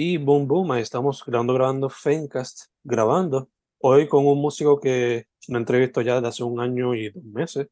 Y 0.00 0.16
boom, 0.16 0.46
boom, 0.46 0.70
ahí 0.70 0.82
estamos 0.82 1.24
grabando, 1.26 1.54
grabando 1.54 1.90
Fencast, 1.90 2.66
grabando. 2.84 3.50
Hoy 3.80 4.06
con 4.06 4.28
un 4.28 4.40
músico 4.40 4.78
que 4.78 5.26
no 5.48 5.58
entrevisto 5.58 6.02
ya 6.02 6.14
desde 6.14 6.28
hace 6.28 6.44
un 6.44 6.60
año 6.60 6.94
y 6.94 7.10
dos 7.10 7.24
meses. 7.24 7.66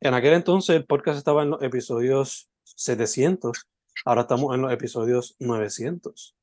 En 0.00 0.14
aquel 0.14 0.32
entonces 0.32 0.74
el 0.74 0.86
podcast 0.86 1.18
estaba 1.18 1.42
en 1.42 1.50
los 1.50 1.62
episodios 1.62 2.48
700, 2.64 3.68
ahora 4.06 4.22
estamos 4.22 4.54
en 4.54 4.62
los 4.62 4.72
episodios 4.72 5.36
900. 5.38 6.34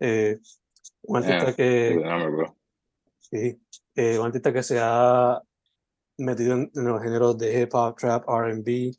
Eh, 0.00 0.38
un 1.02 1.16
artista 1.18 1.54
que... 1.54 2.02
Sí, 3.18 3.60
eh, 3.94 4.18
un 4.18 4.24
artista 4.24 4.54
que 4.54 4.62
se 4.62 4.78
ha 4.80 5.38
metido 6.16 6.54
en, 6.54 6.70
los 6.72 7.02
géneros 7.02 7.36
de 7.36 7.60
hip 7.60 7.74
hop, 7.74 7.94
trap, 7.98 8.24
RB. 8.26 8.96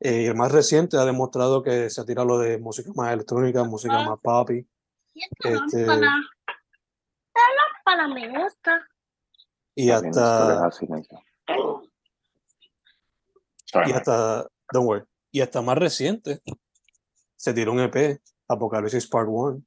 Eh, 0.00 0.22
y 0.22 0.24
el 0.24 0.34
más 0.34 0.50
reciente 0.50 0.96
ha 0.96 1.04
demostrado 1.04 1.62
que 1.62 1.90
se 1.90 2.00
ha 2.00 2.06
tirado 2.06 2.26
lo 2.26 2.38
de 2.38 2.56
música 2.56 2.90
más 2.94 3.12
electrónica, 3.12 3.64
música 3.64 4.02
más 4.02 4.18
poppy. 4.22 4.66
Este, 5.14 5.86
la 5.86 7.42
lámpara 7.56 8.08
me 8.08 8.28
gusta. 8.28 8.88
Y 9.74 9.90
hasta. 9.90 10.70
Y 13.86 13.92
hasta. 13.92 14.48
Don't 14.72 14.86
worry. 14.86 15.04
Y 15.30 15.40
hasta 15.40 15.62
más 15.62 15.78
reciente 15.78 16.40
se 17.36 17.52
tiró 17.52 17.72
un 17.72 17.80
EP, 17.80 18.20
Apocalipsis 18.48 19.06
Part 19.08 19.28
1, 19.28 19.62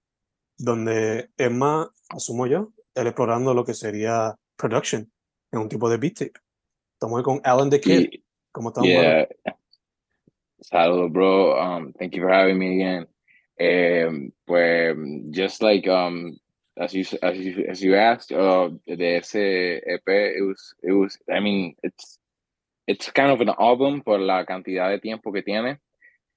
donde 0.57 1.29
es 1.37 1.51
más, 1.51 1.89
asumo 2.09 2.47
yo, 2.47 2.71
él 2.95 3.07
explorando 3.07 3.53
lo 3.53 3.63
que 3.63 3.73
sería 3.73 4.35
production 4.55 5.11
en 5.51 5.59
un 5.59 5.69
tipo 5.69 5.89
de 5.89 5.97
beat 5.97 6.15
tape. 6.15 6.33
Estamos 6.93 7.21
con 7.21 7.39
Alan 7.43 7.69
the 7.69 7.79
Kid. 7.79 8.09
¿Cómo 8.51 8.69
estamos? 8.69 8.89
Yeah. 8.89 9.27
Saludos, 10.61 11.11
bro. 11.11 11.55
Um, 11.55 11.93
thank 11.93 12.13
you 12.15 12.23
for 12.23 12.31
having 12.31 12.57
me 12.57 12.81
again. 12.81 13.07
Um, 13.59 14.31
pues, 14.45 14.95
just 15.31 15.61
like 15.63 15.87
um, 15.87 16.37
as 16.79 16.93
you 16.93 17.05
as 17.23 17.37
you 17.37 17.65
as 17.67 17.81
you 17.81 17.95
asked, 17.95 18.31
uh, 18.31 18.69
de 18.85 19.17
ese 19.17 19.81
EP, 19.85 20.07
it 20.07 20.45
was 20.45 20.73
it 20.83 20.91
was. 20.91 21.17
I 21.31 21.39
mean, 21.39 21.75
it's 21.83 22.19
it's 22.87 23.11
kind 23.11 23.31
of 23.31 23.41
an 23.41 23.49
album 23.59 24.01
por 24.01 24.19
la 24.19 24.45
cantidad 24.45 24.89
de 24.89 24.99
tiempo 24.99 25.31
que 25.31 25.41
tiene. 25.41 25.79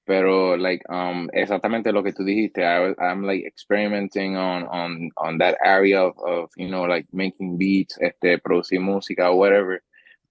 Pero 0.05 0.57
like 0.57 0.81
um 0.89 1.29
exactamente 1.31 1.93
lo 1.93 2.03
que 2.03 2.11
tú 2.11 2.23
dijiste, 2.23 2.63
I, 2.63 2.93
I'm 2.99 3.23
like 3.23 3.45
experimenting 3.45 4.35
on 4.35 4.63
on 4.63 5.11
on 5.15 5.37
that 5.37 5.57
area 5.63 6.01
of, 6.01 6.17
of 6.25 6.49
you 6.57 6.67
know 6.69 6.83
like 6.83 7.05
making 7.13 7.57
beats, 7.57 7.97
este 8.01 8.41
producir 8.41 8.79
música 8.79 9.29
or 9.29 9.37
whatever. 9.37 9.81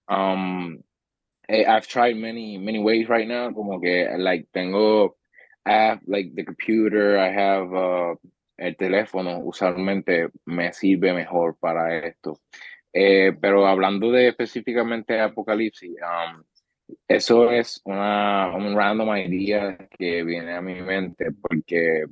Um, 0.09 0.83
eh, 1.49 1.65
I've 1.69 1.87
tried 1.87 2.17
many 2.17 2.59
many 2.59 2.81
ways 2.81 3.09
right 3.09 3.29
now, 3.29 3.53
como 3.53 3.79
que 3.79 4.09
like 4.19 4.49
tengo 4.53 5.15
Have 5.67 6.01
like 6.07 6.35
the 6.35 6.45
computer, 6.45 7.19
I 7.19 7.31
have 7.31 7.73
uh, 7.73 8.15
el 8.59 8.77
teléfono, 8.77 9.39
usualmente 9.39 10.31
me 10.47 10.73
sirve 10.73 11.13
mejor 11.13 11.57
para 11.59 11.99
esto. 12.07 12.39
Eh, 12.93 13.33
pero 13.41 13.67
hablando 13.67 14.11
de 14.11 14.29
específicamente 14.29 15.21
Apocalipsis, 15.21 15.97
um, 16.03 16.43
eso 17.09 17.51
es 17.51 17.81
una 17.85 18.55
un 18.57 18.77
random 18.77 19.17
idea 19.17 19.77
que 19.99 20.25
viene 20.25 20.55
a 20.55 20.61
mi 20.61 20.81
mente 20.83 21.31
porque 21.33 22.05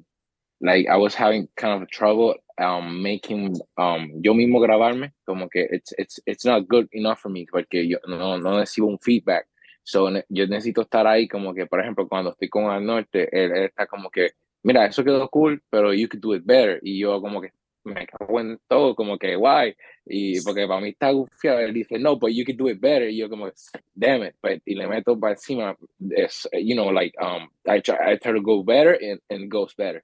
like 0.60 0.88
I 0.88 0.96
was 0.96 1.14
having 1.14 1.48
kind 1.56 1.82
of 1.82 1.88
trouble 1.90 2.36
um, 2.58 3.02
making 3.02 3.56
um, 3.76 4.10
yo 4.22 4.34
mismo 4.34 4.60
grabarme 4.60 5.12
como 5.24 5.48
que 5.48 5.68
it's 5.70 5.92
it's 5.98 6.20
it's 6.26 6.44
not 6.44 6.66
good 6.68 6.88
enough 6.92 7.18
for 7.18 7.30
me 7.30 7.46
porque 7.50 7.86
yo 7.88 7.98
no 8.06 8.38
no 8.38 8.58
recibo 8.58 8.88
un 8.88 8.98
feedback 8.98 9.46
so 9.88 10.10
yo 10.28 10.46
necesito 10.46 10.82
estar 10.82 11.06
ahí 11.06 11.26
como 11.26 11.54
que 11.54 11.66
por 11.66 11.80
ejemplo 11.80 12.06
cuando 12.06 12.32
estoy 12.32 12.48
con 12.48 12.70
el 12.74 12.84
norte 12.84 13.28
él, 13.32 13.52
él 13.52 13.64
está 13.64 13.86
como 13.86 14.10
que 14.10 14.32
mira 14.62 14.84
eso 14.84 15.02
quedó 15.02 15.28
cool 15.30 15.62
pero 15.70 15.94
you 15.94 16.08
could 16.08 16.20
do 16.20 16.34
it 16.34 16.42
better 16.44 16.78
y 16.82 16.98
yo 16.98 17.20
como 17.20 17.40
que 17.40 17.52
me 17.84 18.06
cago 18.06 18.40
en 18.40 18.58
todo, 18.68 18.94
como 18.94 19.18
que 19.18 19.36
guay, 19.36 19.74
y 20.06 20.40
porque 20.42 20.66
para 20.66 20.80
mí 20.80 20.90
está 20.90 21.10
gufiado, 21.10 21.60
él 21.60 21.72
dice, 21.72 21.98
no, 21.98 22.16
but 22.16 22.30
you 22.30 22.44
can 22.44 22.56
do 22.56 22.68
it 22.68 22.80
better, 22.80 23.08
y 23.08 23.16
yo 23.16 23.28
como, 23.28 23.50
damn 23.94 24.22
it, 24.22 24.34
but, 24.42 24.60
y 24.66 24.74
le 24.74 24.86
meto 24.86 25.18
para 25.18 25.32
encima, 25.34 25.76
es, 26.10 26.48
you 26.52 26.74
know, 26.74 26.90
like, 26.90 27.14
um, 27.20 27.48
I 27.66 27.80
try, 27.80 28.12
I 28.12 28.16
try 28.16 28.32
to 28.32 28.42
go 28.42 28.62
better, 28.62 28.92
and, 28.92 29.20
and 29.30 29.50
goes 29.50 29.74
better. 29.74 30.02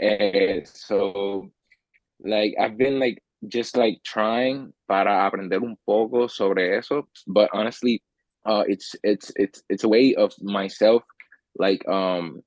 Uh, 0.00 0.64
so, 0.64 1.50
like, 2.20 2.54
I've 2.58 2.76
been, 2.76 2.98
like, 2.98 3.22
just, 3.48 3.76
like, 3.76 4.00
trying 4.02 4.72
para 4.88 5.24
aprender 5.24 5.62
un 5.62 5.76
poco 5.86 6.26
sobre 6.26 6.76
eso, 6.76 7.08
but 7.26 7.50
honestly, 7.52 8.02
uh, 8.44 8.64
it's, 8.66 8.96
it's, 9.02 9.32
it's, 9.36 9.62
it's 9.68 9.84
a 9.84 9.88
way 9.88 10.14
of 10.14 10.32
myself, 10.40 11.02
like, 11.58 11.86
um, 11.88 12.42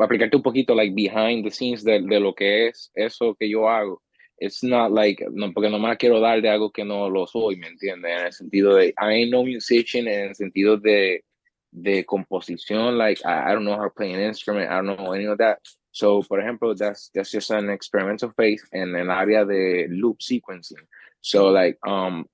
aplicarte 0.00 0.34
un 0.34 0.42
poquito, 0.42 0.74
like, 0.74 0.94
behind 0.94 1.44
the 1.44 1.50
scenes 1.50 1.82
de, 1.82 2.00
de 2.00 2.20
lo 2.20 2.32
que 2.32 2.68
es 2.68 2.90
eso 2.96 3.34
que 3.34 3.48
yo 3.48 3.66
hago 3.66 3.98
it's 4.38 4.62
not 4.62 4.92
like, 4.92 5.22
no, 5.30 5.52
porque 5.52 5.70
no 5.70 5.78
me 5.78 5.96
quiero 5.96 6.20
dar 6.20 6.40
de 6.40 6.48
algo 6.48 6.70
que 6.70 6.84
no 6.84 7.08
lo 7.08 7.26
soy, 7.26 7.56
¿me 7.56 7.68
entiendes? 7.68 8.10
En 8.10 8.26
el 8.26 8.32
sentido 8.32 8.74
de, 8.74 8.88
I 9.00 9.12
ain't 9.12 9.30
no 9.30 9.42
musician, 9.42 10.08
en 10.08 10.28
el 10.28 10.34
sentido 10.34 10.76
de, 10.76 11.24
de 11.72 12.04
composición, 12.04 12.98
like, 12.98 13.20
I, 13.24 13.50
I 13.50 13.52
don't 13.54 13.64
know 13.64 13.76
how 13.76 13.84
to 13.84 13.90
play 13.90 14.12
an 14.12 14.20
instrument, 14.20 14.70
I 14.70 14.76
don't 14.76 14.96
know 14.96 15.12
any 15.12 15.26
of 15.26 15.38
that. 15.38 15.58
So, 15.92 16.22
por 16.22 16.40
ejemplo, 16.40 16.76
that's, 16.76 17.10
that's 17.14 17.30
just 17.30 17.50
an 17.50 17.70
experimental 17.70 18.30
phase 18.36 18.62
en 18.72 18.94
el 18.94 19.06
área 19.06 19.46
de 19.46 19.86
loop 19.88 20.18
sequencing. 20.20 20.84
So, 21.22 21.46
like, 21.48 21.78
um, 21.86 22.26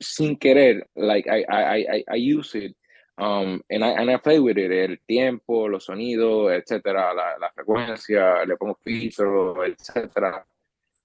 sin 0.00 0.36
querer, 0.36 0.86
like, 0.96 1.26
I, 1.28 1.44
I, 1.48 1.74
I, 1.74 2.04
I 2.12 2.14
use 2.16 2.54
it 2.54 2.74
Um, 3.18 3.62
and 3.68 3.84
I 3.84 3.90
and 3.90 4.10
I 4.10 4.16
play 4.16 4.40
with 4.40 4.56
it, 4.56 4.72
el 4.72 4.96
tiempo, 5.06 5.68
los 5.68 5.84
sonidos, 5.86 6.50
etcétera, 6.52 7.14
la, 7.14 7.36
la 7.38 7.50
frecuencia, 7.50 8.44
le 8.46 8.56
pongo 8.56 8.76
filtro, 8.82 9.64
etcétera. 9.64 10.44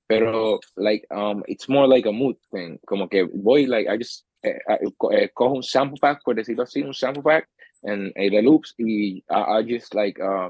Pero, 0.08 0.59
like, 0.78 1.06
um, 1.12 1.44
it's 1.47 1.68
more 1.68 1.85
like 1.85 2.06
a 2.06 2.12
mood 2.12 2.38
thing. 2.52 2.80
Como 2.88 3.08
que 3.08 3.25
voy, 3.25 3.66
like, 3.66 3.88
I 3.88 3.97
just 3.97 4.24
eh, 4.44 4.58
eh, 4.68 5.28
cojo 5.34 5.56
un 5.56 5.64
sample 5.64 6.00
pack, 6.02 6.24
por 6.24 6.35
decirlo 6.35 6.64
así, 6.64 6.81
un 6.81 6.94
sample 6.94 7.24
pack, 7.24 7.50
and 7.84 8.14
eh, 8.16 8.29
the 8.29 8.41
loops, 8.41 8.74
y 8.79 9.22
I, 9.29 9.59
I 9.59 9.64
just, 9.64 9.94
like, 9.94 10.18
uh, 10.22 10.50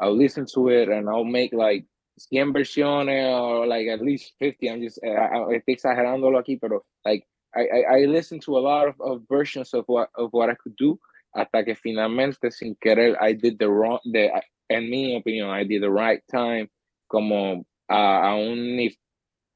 I'll 0.00 0.16
listen 0.16 0.46
to 0.54 0.68
it, 0.70 0.88
and 0.88 1.08
I'll 1.10 1.24
make, 1.24 1.52
like, 1.52 1.84
100 2.30 2.54
versiones, 2.54 3.40
or, 3.40 3.66
like, 3.66 3.88
at 3.88 4.00
least 4.00 4.32
50. 4.38 4.70
I'm 4.70 4.80
just, 4.80 4.98
uh, 5.04 5.48
estoy 5.50 5.74
exagerándolo 5.74 6.38
aquí, 6.38 6.58
pero, 6.58 6.86
like, 7.04 7.26
I, 7.56 7.62
I, 7.62 7.96
I 7.96 8.04
listen 8.06 8.40
to 8.40 8.56
a 8.56 8.60
lot 8.60 8.88
of, 8.88 9.00
of 9.00 9.22
versions 9.28 9.74
of 9.74 9.84
what, 9.86 10.10
of 10.16 10.32
what 10.32 10.50
I 10.50 10.54
could 10.54 10.76
do, 10.76 10.98
hasta 11.34 11.64
que 11.64 11.74
finalmente, 11.74 12.52
sin 12.52 12.76
querer, 12.80 13.16
I 13.20 13.32
did 13.32 13.58
the 13.58 13.68
wrong, 13.68 14.00
the, 14.04 14.30
en 14.70 14.90
mi 14.90 15.20
opinión, 15.20 15.50
I 15.50 15.64
did 15.64 15.82
the 15.82 15.90
right 15.90 16.22
time, 16.30 16.68
como 17.08 17.64
a, 17.88 17.94
a 17.94 18.36
un 18.36 18.76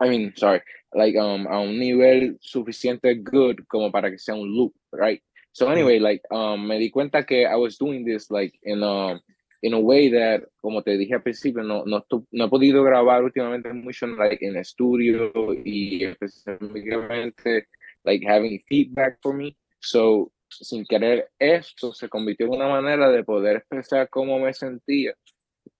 I 0.00 0.08
mean, 0.08 0.32
sorry, 0.36 0.62
like 0.94 1.16
um 1.16 1.46
a 1.46 1.60
un 1.60 1.78
nivel 1.78 2.38
suficiente 2.40 3.22
good 3.22 3.66
como 3.68 3.90
para 3.90 4.10
que 4.10 4.18
sea 4.18 4.34
un 4.34 4.54
loop, 4.54 4.72
right? 4.92 5.20
So 5.52 5.68
anyway, 5.68 5.98
like 5.98 6.22
um 6.30 6.68
me 6.68 6.78
di 6.78 6.90
cuenta 6.90 7.26
que 7.26 7.46
I 7.46 7.56
was 7.56 7.78
doing 7.78 8.04
this 8.04 8.30
like 8.30 8.54
in 8.62 8.82
a 8.82 9.20
in 9.62 9.74
a 9.74 9.80
way 9.80 10.08
that 10.10 10.44
como 10.62 10.82
te 10.82 10.96
dije 10.96 11.14
al 11.14 11.22
principio 11.22 11.64
no 11.64 11.82
no, 11.84 12.04
no 12.30 12.44
he 12.44 12.48
podido 12.48 12.84
grabar 12.84 13.24
últimamente 13.24 13.72
mucho 13.72 14.06
like 14.06 14.46
en 14.46 14.56
estudio 14.56 15.32
y 15.64 16.04
específicamente 16.04 17.66
like 18.08 18.26
having 18.26 18.62
feedback 18.68 19.18
for 19.22 19.34
me. 19.34 19.56
So 19.80 20.32
sin 20.48 20.84
querer 20.86 21.30
esto 21.38 21.92
se 21.92 22.08
convirtió 22.08 22.46
en 22.46 22.54
una 22.54 22.68
manera 22.68 23.10
de 23.10 23.22
poder 23.22 23.56
expresar 23.56 24.08
cómo 24.08 24.38
me 24.38 24.54
sentía 24.54 25.14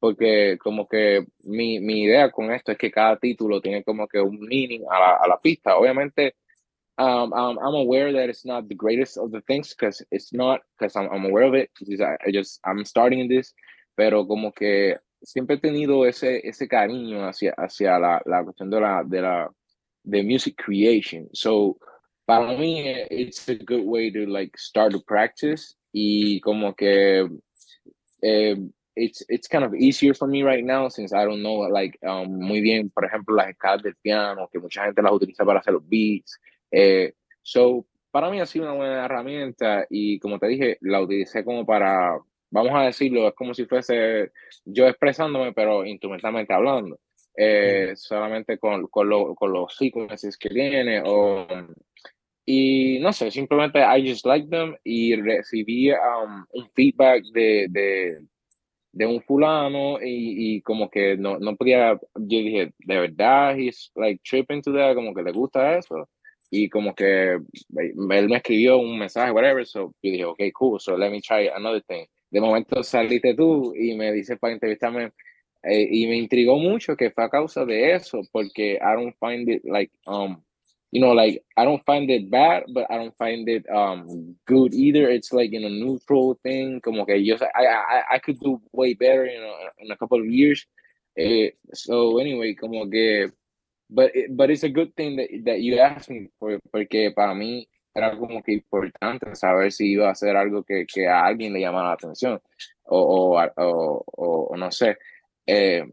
porque 0.00 0.58
como 0.58 0.86
que 0.86 1.26
mi, 1.42 1.80
mi 1.80 2.04
idea 2.04 2.30
con 2.30 2.52
esto 2.52 2.72
es 2.72 2.78
que 2.78 2.90
cada 2.90 3.16
título 3.18 3.60
tiene 3.60 3.82
como 3.82 4.06
que 4.06 4.20
un 4.20 4.38
meaning 4.40 4.84
a 4.90 4.98
la, 4.98 5.16
a 5.16 5.28
la 5.28 5.38
pista. 5.38 5.76
Obviamente, 5.76 6.34
um, 6.98 7.32
I'm, 7.34 7.58
I'm 7.58 7.74
aware 7.74 8.12
that 8.12 8.28
it's 8.28 8.44
not 8.44 8.68
the 8.68 8.74
greatest 8.74 9.18
of 9.18 9.30
the 9.32 9.40
things 9.42 9.74
because 9.74 10.04
it's 10.10 10.32
not, 10.32 10.60
because 10.78 10.94
I'm, 10.96 11.08
I'm 11.10 11.24
aware 11.24 11.44
of 11.44 11.54
it, 11.54 11.70
I, 12.00 12.16
I 12.26 12.30
just, 12.32 12.60
I'm 12.64 12.84
starting 12.84 13.20
in 13.20 13.28
this, 13.28 13.54
pero 13.96 14.26
como 14.26 14.52
que 14.52 14.98
siempre 15.22 15.56
he 15.56 15.60
tenido 15.60 16.06
ese, 16.06 16.46
ese 16.46 16.68
cariño 16.68 17.26
hacia, 17.26 17.54
hacia 17.56 17.98
la, 17.98 18.20
la 18.24 18.44
cuestión 18.44 18.70
de 18.70 18.80
la, 18.80 19.02
de 19.04 19.22
la 19.22 19.48
de 20.04 20.22
music 20.22 20.56
creation. 20.56 21.28
So, 21.34 21.76
para 22.28 22.52
mí, 22.58 22.84
it's 23.10 23.48
a 23.48 23.54
good 23.54 23.86
way 23.86 24.12
to 24.12 24.26
like 24.26 24.52
start 24.58 24.92
to 24.92 25.00
practice 25.00 25.78
y 25.94 26.38
como 26.40 26.74
que 26.74 27.26
eh, 28.20 28.54
it's 28.94 29.24
it's 29.30 29.48
kind 29.48 29.64
of 29.64 29.72
easier 29.74 30.12
for 30.12 30.28
me 30.28 30.42
right 30.42 30.62
now 30.62 30.90
since 30.90 31.14
I 31.14 31.24
don't 31.24 31.40
know 31.40 31.66
like 31.70 31.98
um, 32.06 32.28
muy 32.38 32.60
bien, 32.60 32.90
por 32.90 33.06
ejemplo, 33.06 33.34
las 33.34 33.48
escalas 33.48 33.82
del 33.82 33.96
piano, 33.96 34.46
que 34.52 34.58
mucha 34.58 34.84
gente 34.84 35.00
las 35.00 35.12
utiliza 35.12 35.42
para 35.46 35.60
hacer 35.60 35.72
los 35.72 35.88
beats. 35.88 36.38
Eh, 36.70 37.14
so, 37.40 37.86
para 38.10 38.28
mí 38.28 38.40
ha 38.40 38.46
sido 38.46 38.66
una 38.66 38.74
buena 38.74 39.06
herramienta 39.06 39.86
y 39.88 40.18
como 40.18 40.38
te 40.38 40.48
dije, 40.48 40.76
la 40.82 41.00
utilicé 41.00 41.42
como 41.42 41.64
para, 41.64 42.18
vamos 42.50 42.72
a 42.74 42.82
decirlo, 42.82 43.26
es 43.26 43.34
como 43.34 43.54
si 43.54 43.64
fuese 43.64 44.32
yo 44.66 44.86
expresándome, 44.86 45.54
pero 45.54 45.86
instrumentalmente 45.86 46.52
hablando. 46.52 47.00
Eh, 47.34 47.94
solamente 47.96 48.58
con, 48.58 48.88
con, 48.88 49.08
lo, 49.08 49.34
con 49.34 49.52
los 49.52 49.74
sequences 49.74 50.36
que 50.36 50.50
tiene 50.50 51.00
o 51.06 51.46
y 52.50 52.98
no 53.00 53.12
sé, 53.12 53.30
simplemente 53.30 53.78
I 53.78 54.08
just 54.08 54.24
like 54.24 54.48
them 54.48 54.74
y 54.82 55.14
recibí 55.16 55.90
um, 55.92 56.46
un 56.54 56.70
feedback 56.74 57.22
de, 57.34 57.66
de 57.68 58.18
de 58.90 59.06
un 59.06 59.20
fulano 59.22 60.00
y, 60.02 60.56
y, 60.56 60.62
como 60.62 60.90
que 60.90 61.16
no, 61.16 61.38
no 61.38 61.54
podía, 61.56 61.92
yo 62.14 62.38
dije, 62.38 62.72
de 62.78 63.00
verdad, 63.00 63.56
he's 63.56 63.92
like 63.94 64.20
tripping 64.24 64.62
to 64.62 64.72
that, 64.72 64.94
como 64.94 65.14
que 65.14 65.22
le 65.22 65.30
gusta 65.30 65.76
eso. 65.76 66.08
Y 66.50 66.70
como 66.70 66.94
que 66.94 67.32
él 67.32 68.28
me 68.28 68.36
escribió 68.36 68.78
un 68.78 68.98
mensaje, 68.98 69.30
whatever, 69.30 69.66
so 69.66 69.94
yo 70.02 70.10
dije, 70.10 70.24
ok, 70.24 70.40
cool, 70.54 70.80
so 70.80 70.96
let 70.96 71.10
me 71.10 71.20
try 71.20 71.48
another 71.48 71.82
thing. 71.82 72.06
De 72.30 72.40
momento 72.40 72.82
saliste 72.82 73.34
tú 73.34 73.74
y 73.76 73.94
me 73.94 74.10
dice 74.10 74.38
para 74.38 74.54
entrevistarme 74.54 75.12
eh, 75.62 75.86
y 75.90 76.06
me 76.06 76.16
intrigó 76.16 76.58
mucho 76.58 76.96
que 76.96 77.10
fue 77.10 77.24
a 77.24 77.28
causa 77.28 77.66
de 77.66 77.94
eso, 77.94 78.22
porque 78.32 78.78
I 78.80 78.94
don't 78.96 79.14
find 79.20 79.48
it 79.50 79.62
like, 79.64 79.92
um, 80.06 80.42
you 80.90 81.00
know, 81.00 81.12
like 81.12 81.42
I 81.56 81.64
don't 81.64 81.84
find 81.84 82.10
it 82.10 82.30
bad, 82.30 82.64
but 82.72 82.90
I 82.90 82.96
don't 82.96 83.16
find 83.16 83.48
it 83.48 83.68
um 83.70 84.36
good 84.46 84.74
either. 84.74 85.08
It's 85.08 85.32
like 85.32 85.52
in 85.52 85.64
a 85.64 85.70
neutral 85.70 86.38
thing, 86.42 86.80
como 86.80 87.04
que 87.04 87.16
yo, 87.16 87.36
I, 87.54 87.66
I, 87.66 88.02
I 88.14 88.18
could 88.18 88.40
do 88.40 88.60
way 88.72 88.94
better 88.94 89.26
you 89.26 89.40
know 89.40 89.54
in 89.78 89.90
a 89.90 89.96
couple 89.96 90.20
of 90.20 90.26
years. 90.26 90.64
Uh, 91.18 91.50
so 91.74 92.18
anyway, 92.18 92.54
como 92.54 92.88
que, 92.88 93.30
but 93.90 94.14
it, 94.14 94.36
but 94.36 94.50
it's 94.50 94.62
a 94.62 94.68
good 94.68 94.94
thing 94.94 95.16
that, 95.16 95.28
that 95.44 95.60
you 95.60 95.78
asked 95.78 96.10
me 96.10 96.28
for, 96.38 96.58
porque 96.72 97.12
para 97.14 97.34
mí 97.34 97.66
era 97.94 98.16
como 98.16 98.40
que 98.42 98.52
importante 98.52 99.34
saber 99.34 99.72
si 99.72 99.92
iba 99.92 100.08
a 100.08 100.12
hacer 100.12 100.36
algo 100.36 100.62
que, 100.62 100.86
que 100.86 101.08
a 101.08 101.24
alguien 101.24 101.52
le 101.52 101.60
llamara 101.60 101.88
la 101.88 101.94
atención 101.94 102.40
o, 102.84 103.34
o, 103.36 103.52
o, 103.56 104.04
o 104.50 104.56
no 104.56 104.70
sé. 104.70 104.96
Eh, 105.46 105.84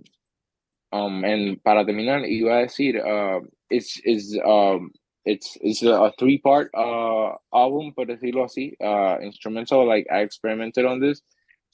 um, 0.91 1.23
and 1.23 1.63
para 1.63 1.85
terminar, 1.85 2.21
iba 2.21 2.61
a 2.61 2.65
decir, 2.65 3.05
uh, 3.05 3.41
it's, 3.69 3.99
it's, 4.03 4.37
um, 4.45 4.91
it's, 5.25 5.57
it's 5.61 5.83
a 5.83 6.11
three 6.19 6.37
part 6.37 6.69
uh, 6.75 7.33
album, 7.53 7.93
por 7.95 8.05
decirlo 8.05 8.45
así, 8.45 8.73
uh, 8.81 9.19
instrumental, 9.21 9.87
like 9.87 10.07
I 10.11 10.19
experimented 10.19 10.85
on 10.85 10.99
this. 10.99 11.21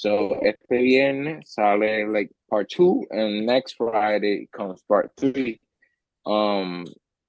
So 0.01 0.39
este 0.43 0.81
viernes 0.81 1.43
sale 1.45 2.11
like 2.11 2.31
part 2.49 2.71
two, 2.71 3.05
and 3.11 3.45
next 3.45 3.73
Friday 3.73 4.49
comes 4.51 4.81
part 4.87 5.11
three. 5.15 5.61
Um, 6.25 6.87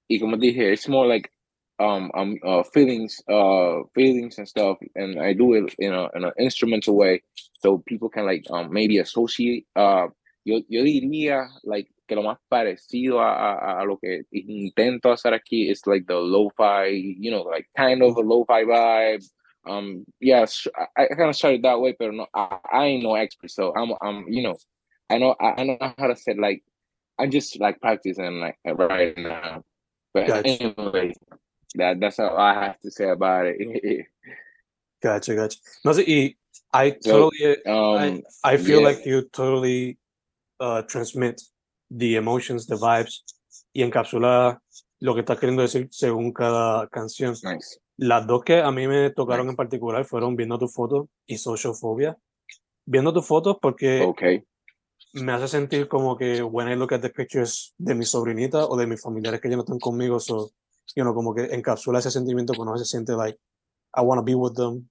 y 0.09 0.19
como 0.19 0.39
dije, 0.39 0.73
it's 0.73 0.89
more 0.89 1.07
like 1.07 1.31
um, 1.79 2.11
um 2.15 2.39
uh, 2.43 2.63
feelings, 2.63 3.21
uh, 3.29 3.83
feelings 3.95 4.39
and 4.39 4.49
stuff, 4.49 4.79
and 4.95 5.21
I 5.21 5.35
do 5.35 5.53
it 5.53 5.75
in 5.79 5.93
a 5.93 6.09
in 6.15 6.25
an 6.25 6.33
instrumental 6.39 6.97
way, 6.97 7.23
so 7.61 7.83
people 7.87 8.09
can 8.09 8.25
like 8.25 8.47
um 8.51 8.73
maybe 8.73 8.97
associate 8.97 9.67
uh 9.77 10.07
yo, 10.45 10.61
yo 10.69 10.83
diría 10.83 11.49
like, 11.65 11.91
que 12.07 12.17
lo 12.17 12.23
más 12.23 12.39
parecido 12.49 13.21
a, 13.21 13.35
a, 13.35 13.81
a, 13.81 13.85
lo 13.85 13.99
que 13.99 14.23
intento 14.33 15.13
hacer 15.13 15.35
aquí 15.35 15.71
es 15.71 15.87
like 15.87 16.07
the 16.07 16.15
lo-fi, 16.15 17.17
you 17.19 17.31
know, 17.31 17.43
like 17.45 17.67
kind 17.77 18.03
of 18.03 18.17
a 18.17 18.21
lo-fi 18.21 18.65
vibe. 18.65 19.25
Um, 19.65 20.05
yes, 20.21 20.67
I, 20.77 21.05
I 21.05 21.07
kind 21.15 21.31
of 21.31 21.37
started 21.37 21.63
that 21.63 21.81
way, 21.81 21.95
but 21.99 22.13
no, 22.13 22.27
I, 22.35 22.59
I 22.71 22.85
ain't 22.87 23.05
no 23.05 23.15
expert, 23.15 23.51
so 23.51 23.73
I'm, 23.75 23.93
I'm, 24.03 24.27
you 24.29 24.43
know, 24.43 24.57
I 25.09 25.19
know, 25.19 25.37
I, 25.41 25.63
know 25.63 25.79
how 25.99 26.09
to 26.09 26.17
say 26.17 26.35
like, 26.35 26.63
I'm 27.19 27.31
just 27.31 27.61
like 27.61 27.81
practicing 27.81 28.41
like 28.41 28.57
right 28.65 29.17
now. 29.17 29.63
But 30.15 30.27
gotcha. 30.27 30.49
anyway, 30.49 31.15
that 31.77 32.01
that's 32.01 32.19
all 32.19 32.37
I 32.37 32.65
have 32.65 32.81
to 32.81 32.91
say 32.91 33.09
about 33.09 33.47
it. 33.47 34.07
gotcha, 35.03 35.35
gotcha. 35.35 35.59
No, 35.85 35.93
y 35.93 36.35
I 36.73 36.91
totally, 36.91 37.57
so, 37.65 37.97
um, 37.97 38.23
I, 38.43 38.53
I 38.53 38.57
feel 38.57 38.81
yeah. 38.81 38.87
like 38.87 39.07
you 39.07 39.23
totally 39.33 39.99
uh, 40.63 40.83
transmit 40.87 41.43
the 41.91 42.17
emotions, 42.17 42.67
the 42.67 42.77
vibes 42.77 43.25
y 43.73 43.83
encapsula 43.83 44.63
lo 45.01 45.15
que 45.15 45.21
está 45.21 45.37
queriendo 45.37 45.63
decir 45.63 45.89
según 45.91 46.33
cada 46.33 46.87
canción. 46.89 47.33
Nice. 47.43 47.81
Las 47.97 48.27
dos 48.27 48.45
que 48.45 48.61
a 48.61 48.71
mí 48.71 48.87
me 48.87 49.11
tocaron 49.11 49.47
nice. 49.47 49.53
en 49.53 49.57
particular 49.57 50.05
fueron 50.05 50.37
Viendo 50.37 50.59
tu 50.59 50.69
foto 50.69 51.09
y 51.27 51.37
Social 51.37 51.75
Phobia. 51.75 52.17
Viendo 52.87 53.13
tus 53.13 53.27
fotos 53.27 53.59
porque 53.61 54.03
okay. 54.03 54.45
me 55.13 55.33
hace 55.33 55.49
sentir 55.49 55.89
como 55.89 56.17
que 56.17 56.43
when 56.43 56.69
I 56.69 56.77
look 56.77 56.93
at 56.95 57.01
the 57.01 57.11
pictures 57.11 57.75
de 57.79 57.95
mi 57.95 58.05
sobrinita 58.05 58.67
o 58.67 58.77
de 58.77 58.87
mis 58.87 59.03
familiares 59.03 59.41
que 59.41 59.51
ya 59.51 59.57
no 59.57 59.63
están 59.63 59.79
conmigo, 59.79 60.21
so, 60.21 60.53
you 60.95 61.03
know, 61.03 61.15
como 61.15 61.35
que 61.35 61.45
encapsula 61.53 61.99
ese 61.99 62.11
sentimiento 62.11 62.55
cuando 62.55 62.77
se 62.79 62.85
siente 62.85 63.15
like 63.15 63.39
I 63.95 64.01
want 64.01 64.19
to 64.19 64.25
be 64.25 64.35
with 64.35 64.55
them, 64.55 64.89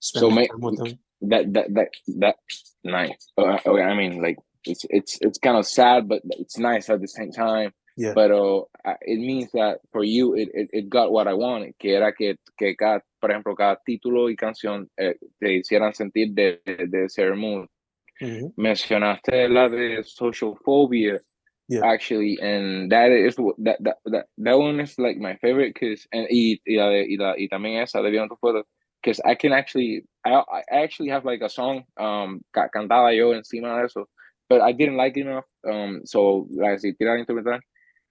spend 0.00 0.20
so 0.20 0.28
time 0.28 0.48
with 0.60 0.76
them. 0.76 0.98
That 1.22 1.52
that 1.54 1.72
that 1.74 1.88
that 2.20 2.36
nice. 2.82 3.32
Uh, 3.38 3.56
I 3.64 3.94
mean, 3.94 4.20
like 4.20 4.38
it's 4.64 4.84
it's 4.90 5.18
it's 5.20 5.38
kind 5.38 5.56
of 5.56 5.66
sad, 5.66 6.08
but 6.08 6.22
it's 6.30 6.58
nice 6.58 6.90
at 6.90 7.00
the 7.00 7.08
same 7.08 7.32
time. 7.32 7.72
Yeah. 7.96 8.12
But 8.12 8.32
uh, 8.32 8.62
it 9.02 9.20
means 9.20 9.52
that 9.52 9.78
for 9.92 10.02
you, 10.02 10.34
it, 10.34 10.48
it, 10.52 10.68
it 10.72 10.90
got 10.90 11.12
what 11.12 11.28
I 11.28 11.34
wanted, 11.34 11.74
que 11.78 11.94
era 11.94 12.12
que, 12.12 12.36
que 12.58 12.74
cada, 12.74 13.02
por 13.20 13.30
ejemplo, 13.30 13.54
cada 13.54 13.78
título 13.88 14.28
y 14.28 14.36
canción 14.36 14.90
eh, 14.98 15.14
te 15.40 15.52
hicieran 15.52 15.94
sentir 15.94 16.34
de, 16.34 16.60
de, 16.64 17.08
ser 17.08 17.36
mood. 17.36 17.68
Mm-hmm. 18.20 18.54
Mencionaste 18.56 19.48
la 19.48 19.68
de 19.68 20.02
social 20.02 20.56
phobia, 20.64 21.20
yeah. 21.68 21.82
actually, 21.84 22.38
and 22.40 22.90
that 22.90 23.10
is 23.10 23.36
that 23.36 23.76
that 23.80 23.98
that, 24.06 24.26
that 24.38 24.58
one 24.58 24.80
is 24.80 24.98
like 24.98 25.18
my 25.18 25.36
favorite 25.36 25.74
because 25.74 26.06
and 26.12 26.26
y, 26.30 26.60
y, 26.66 26.76
la 26.76 26.90
de, 26.90 27.06
y, 27.08 27.16
la, 27.16 27.34
y 27.36 27.48
también 27.48 27.82
esa 27.82 28.02
de 28.02 28.10
Viendo 28.10 28.36
tu 28.40 28.64
because 29.02 29.20
I 29.24 29.34
can 29.34 29.52
actually 29.52 30.04
I, 30.24 30.42
I 30.50 30.62
actually 30.70 31.10
have 31.10 31.24
like 31.24 31.42
a 31.42 31.48
song 31.48 31.84
um 31.98 32.40
cantada 32.54 33.14
yo 33.14 33.32
encima 33.32 33.78
de 33.78 33.86
eso 33.86 34.08
but 34.48 34.60
I 34.60 34.72
didn't 34.72 34.96
like 34.96 35.16
it 35.16 35.26
enough. 35.26 35.46
Um, 35.66 36.02
so 36.04 36.46
like 36.50 36.80
si 36.80 36.92
tirar 36.92 37.18
interpretar, 37.18 37.60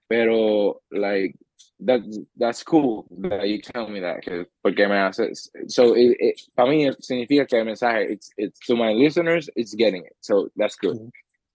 pero 0.08 0.80
like 0.90 1.34
that 1.80 2.00
that's 2.36 2.62
cool 2.62 3.06
that 3.28 3.48
you 3.48 3.60
tell 3.60 3.88
me 3.88 4.00
that 4.00 4.22
porque 4.62 4.88
me 4.88 4.96
hace 4.96 5.50
so 5.68 5.94
it, 5.94 6.16
it 6.18 6.40
para 6.56 6.68
mí 6.68 6.90
significa 7.00 7.46
que 7.46 7.58
el 7.58 7.64
mensaje 7.64 8.10
it's 8.10 8.30
it's 8.36 8.58
to 8.60 8.76
my 8.76 8.92
listeners 8.92 9.50
it's 9.56 9.74
getting 9.74 10.04
it. 10.04 10.16
So 10.20 10.48
that's 10.56 10.76
good. 10.76 10.98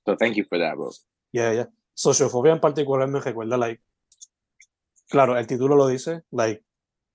So 0.06 0.16
thank 0.16 0.36
you 0.36 0.44
for 0.44 0.58
that 0.60 0.76
bro. 0.76 0.92
Yeah 1.32 1.52
yeah. 1.54 1.66
Sociofobia 1.94 2.54
en 2.54 2.60
particular 2.60 3.08
me 3.08 3.20
recuerda 3.20 3.58
like 3.58 3.82
claro 5.10 5.38
el 5.38 5.48
título 5.48 5.76
lo 5.76 5.88
dice 5.88 6.22
like 6.32 6.64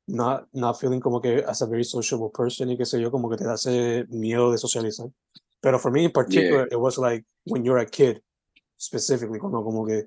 not 0.06 0.48
not 0.52 0.78
feeling 0.78 1.00
como 1.00 1.20
que 1.20 1.42
as 1.46 1.62
a 1.62 1.66
very 1.66 1.84
sociable 1.84 2.30
person 2.30 2.70
y 2.70 2.76
qué 2.76 2.84
sé 2.84 3.00
yo 3.00 3.10
como 3.10 3.30
que 3.30 3.36
te 3.36 3.44
da 3.44 3.54
ese 3.54 4.06
miedo 4.10 4.52
de 4.52 4.58
socializar 4.58 5.08
Pero 5.64 5.78
for 5.78 5.90
me 5.90 6.04
in 6.04 6.10
particular, 6.10 6.68
yeah. 6.68 6.76
it 6.76 6.78
was 6.78 6.98
like 6.98 7.24
when 7.44 7.64
you're 7.64 7.78
a 7.78 7.86
kid, 7.86 8.20
specifically, 8.76 9.38
cuando 9.38 9.62
como 9.62 9.86
que 9.86 10.02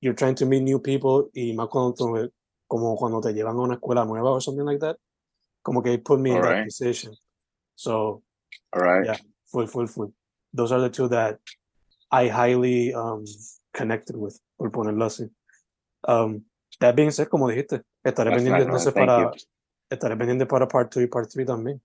you're 0.00 0.14
trying 0.14 0.36
to 0.36 0.46
meet 0.46 0.62
new 0.62 0.78
people 0.78 1.30
y 1.34 1.52
más 1.52 1.68
cuando, 1.68 2.30
como 2.68 2.96
cuando 2.96 3.20
te 3.20 3.32
llevan 3.34 3.56
a 3.56 3.62
una 3.62 3.74
escuela 3.74 4.06
nueva 4.06 4.30
or 4.30 4.40
something 4.40 4.64
like 4.64 4.78
that, 4.78 4.96
como 5.64 5.82
que 5.82 5.98
put 5.98 6.20
me 6.20 6.30
All 6.30 6.36
in 6.36 6.42
right. 6.42 6.56
that 6.58 6.64
position. 6.66 7.12
So, 7.74 8.22
All 8.72 8.82
right. 8.82 9.04
yeah, 9.04 9.16
full, 9.50 9.66
full, 9.66 9.88
full. 9.88 10.14
Those 10.52 10.70
are 10.70 10.80
the 10.80 10.90
two 10.90 11.08
that 11.08 11.40
I 12.12 12.28
highly 12.28 12.94
um, 12.94 13.24
connected 13.72 14.16
with, 14.16 14.38
por 14.56 14.70
ponerlo 14.70 15.06
así. 15.06 15.28
Um, 16.06 16.42
that 16.78 16.94
being 16.94 17.10
said, 17.10 17.28
como 17.28 17.48
dijiste, 17.48 17.82
estaré 18.06 18.30
That's 18.30 18.36
pendiente 18.36 18.62
entonces 18.62 18.92
para, 18.94 19.32
estaré 19.90 20.16
pendiente 20.16 20.46
para 20.46 20.68
part 20.68 20.94
2 20.94 21.02
y 21.02 21.06
part 21.08 21.28
3 21.28 21.46
también. 21.48 21.80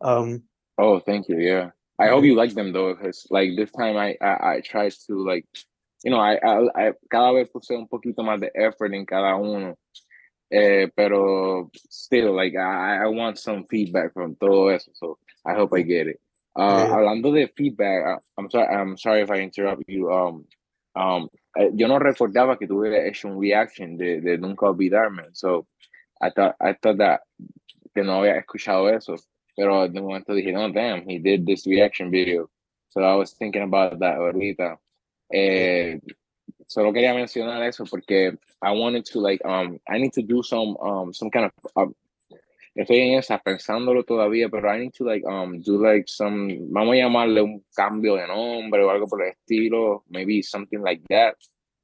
Um, 0.00 0.42
oh, 0.78 1.00
thank 1.00 1.28
you, 1.28 1.36
yeah. 1.38 1.75
I 1.98 2.08
hope 2.08 2.24
you 2.24 2.34
like 2.34 2.54
them 2.54 2.72
though, 2.72 2.94
because 2.94 3.26
like 3.30 3.56
this 3.56 3.70
time 3.72 3.96
I, 3.96 4.16
I 4.20 4.56
I 4.56 4.60
tried 4.60 4.92
to 5.06 5.24
like, 5.24 5.46
you 6.04 6.10
know, 6.10 6.20
I, 6.20 6.34
I, 6.36 6.88
I 6.88 6.92
cada 7.10 7.32
vez 7.32 7.48
puse 7.48 7.70
un 7.70 7.88
poquito 7.88 8.18
más 8.18 8.40
de 8.40 8.50
effort 8.54 8.92
en 8.92 9.06
cada 9.06 9.36
uno. 9.36 9.76
Eh, 10.48 10.86
pero 10.96 11.70
still, 11.90 12.32
like 12.32 12.54
I, 12.54 13.02
I 13.02 13.06
want 13.08 13.36
some 13.36 13.64
feedback 13.68 14.12
from 14.12 14.36
todo 14.36 14.68
eso, 14.68 14.92
so 14.94 15.18
I 15.44 15.54
hope 15.54 15.74
I 15.74 15.82
get 15.82 16.06
it. 16.06 16.20
Uh. 16.54 16.86
Hablando 16.86 17.34
de 17.34 17.48
feedback, 17.56 18.06
uh, 18.06 18.20
I'm 18.38 18.48
sorry, 18.48 18.68
I'm 18.68 18.96
sorry 18.96 19.22
if 19.22 19.30
I 19.30 19.40
interrupt 19.40 19.82
you. 19.88 20.08
Um, 20.12 20.44
um, 20.94 21.28
eh, 21.58 21.70
yo 21.74 21.88
no 21.88 21.98
recordaba 21.98 22.56
que 22.58 22.68
tuve 22.68 23.08
hecho 23.08 23.26
un 23.28 23.40
reaction 23.40 23.96
de, 23.96 24.20
de 24.20 24.38
nunca 24.38 24.66
olvidarme, 24.66 25.24
so 25.32 25.66
I 26.20 26.30
thought 26.30 26.54
I 26.60 26.74
thought 26.74 26.98
that 26.98 27.22
que 27.92 28.04
no 28.04 28.20
había 28.22 28.40
escuchado 28.40 28.88
eso. 28.94 29.16
Pero 29.56 29.88
de 29.88 30.00
momento 30.00 30.34
dije, 30.34 30.52
no, 30.52 30.70
damn, 30.70 31.08
he 31.08 31.18
did 31.18 31.46
this 31.46 31.66
reaction 31.66 32.10
video. 32.10 32.50
So 32.88 33.02
I 33.02 33.14
was 33.16 33.32
thinking 33.32 33.62
about 33.62 33.98
that 33.98 34.18
ahorita. 34.18 34.78
Eh, 35.32 35.98
solo 36.66 36.92
quería 36.92 37.14
mencionar 37.14 37.62
eso 37.62 37.84
porque 37.84 38.36
I 38.62 38.72
wanted 38.72 39.04
to 39.06 39.20
like, 39.20 39.44
um, 39.44 39.78
I 39.88 39.98
need 39.98 40.12
to 40.12 40.22
do 40.22 40.42
some, 40.42 40.76
um, 40.80 41.12
some 41.12 41.30
kind 41.30 41.46
of, 41.46 41.52
um, 41.74 41.94
estoy 42.74 43.00
en 43.00 43.18
esa 43.18 43.38
pensándolo 43.38 44.04
todavía, 44.04 44.48
pero 44.50 44.70
I 44.70 44.78
need 44.78 44.92
to 44.94 45.04
like, 45.04 45.24
um, 45.26 45.60
do 45.62 45.78
like 45.78 46.06
some, 46.06 46.68
vamos 46.70 46.94
a 46.94 46.98
llamarle 46.98 47.40
un 47.40 47.64
cambio 47.74 48.16
de 48.16 48.26
nombre 48.26 48.84
o 48.84 48.90
algo 48.90 49.06
por 49.08 49.22
el 49.22 49.32
estilo, 49.32 50.04
maybe 50.10 50.42
something 50.42 50.80
like 50.82 51.02
that, 51.08 51.36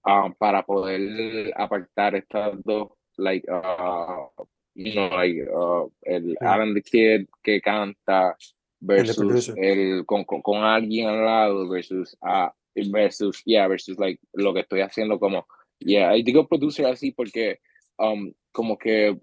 um, 0.05 0.35
para 0.35 0.63
poder 0.63 1.53
apartar 1.57 2.15
estas 2.17 2.63
dos, 2.65 2.91
like, 3.17 3.47
uh, 3.51 4.29
you 4.75 4.95
know, 4.95 5.09
like 5.09 5.37
uh, 5.49 5.87
el 6.05 6.37
Alan 6.41 6.75
the 6.75 6.83
Kid 6.83 7.27
que 7.43 7.61
canta 7.61 8.37
versus 8.81 9.53
el 9.57 10.05
con, 10.07 10.25
con, 10.25 10.43
con, 10.43 10.63
alguien 10.63 11.09
al 11.09 11.25
lado 11.25 11.69
versus 11.69 12.17
uh, 12.23 12.49
versus 12.91 13.43
yeah 13.45 13.69
versus 13.69 13.99
like 13.99 14.19
lo 14.33 14.53
que 14.53 14.61
estoy 14.61 14.81
haciendo 14.81 15.19
como 15.19 15.47
yeah 15.79 16.17
y 16.17 16.23
digo 16.23 16.49
producer 16.49 16.87
así 16.87 17.13
porque 17.13 17.61
um 17.99 18.33
como 18.51 18.77
que 18.77 19.17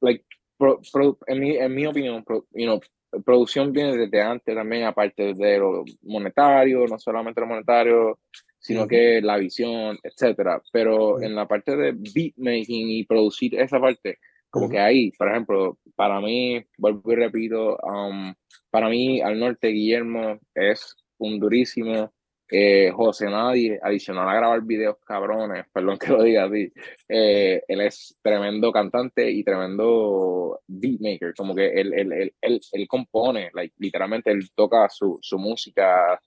like 0.00 0.24
pro, 0.56 0.80
pro, 0.92 1.18
en 1.26 1.40
mi 1.40 1.56
en 1.56 1.74
mi 1.74 1.86
opinión 1.86 2.24
pro, 2.24 2.46
you 2.52 2.64
know 2.64 2.80
producción 3.22 3.72
viene 3.72 3.96
desde 3.96 4.20
antes 4.20 4.54
también, 4.54 4.84
aparte 4.84 5.34
de 5.34 5.58
lo 5.58 5.84
monetario, 6.02 6.86
no 6.86 6.98
solamente 6.98 7.40
lo 7.40 7.46
monetario, 7.46 8.18
sino 8.64 8.88
que 8.88 9.20
la 9.20 9.36
visión, 9.36 9.98
etcétera. 10.02 10.62
Pero 10.72 11.22
en 11.22 11.34
la 11.34 11.46
parte 11.46 11.76
de 11.76 11.92
beat 11.92 12.32
making 12.36 12.88
y 12.90 13.04
producir 13.04 13.54
esa 13.60 13.78
parte, 13.78 14.18
como 14.48 14.70
que 14.70 14.78
ahí, 14.78 15.10
por 15.12 15.28
ejemplo, 15.28 15.78
para 15.94 16.18
mí, 16.20 16.64
vuelvo 16.78 17.12
y 17.12 17.16
repito, 17.16 17.76
um, 17.82 18.32
para 18.70 18.88
mí 18.88 19.20
al 19.20 19.38
norte 19.38 19.68
Guillermo 19.68 20.38
es 20.54 20.96
un 21.18 21.38
durísimo. 21.38 22.12
Eh, 22.50 22.90
José 22.94 23.26
Nadie, 23.26 23.80
adicional 23.82 24.28
a 24.28 24.34
grabar 24.34 24.62
videos 24.62 24.96
cabrones, 25.04 25.64
perdón 25.72 25.98
que 25.98 26.12
lo 26.12 26.22
diga 26.22 26.44
así, 26.44 26.70
eh, 27.08 27.62
él 27.66 27.80
es 27.80 28.16
tremendo 28.22 28.70
cantante 28.70 29.30
y 29.30 29.42
tremendo 29.42 30.60
beatmaker, 30.68 31.34
como 31.34 31.54
que 31.54 31.68
él, 31.68 31.94
él, 31.94 32.12
él, 32.12 32.60
él, 32.70 32.86
compone, 32.86 33.50
like, 33.54 33.74
literalmente 33.78 34.30
él 34.30 34.46
toca 34.54 34.88
su, 34.90 35.18
su 35.22 35.38
música 35.38 36.20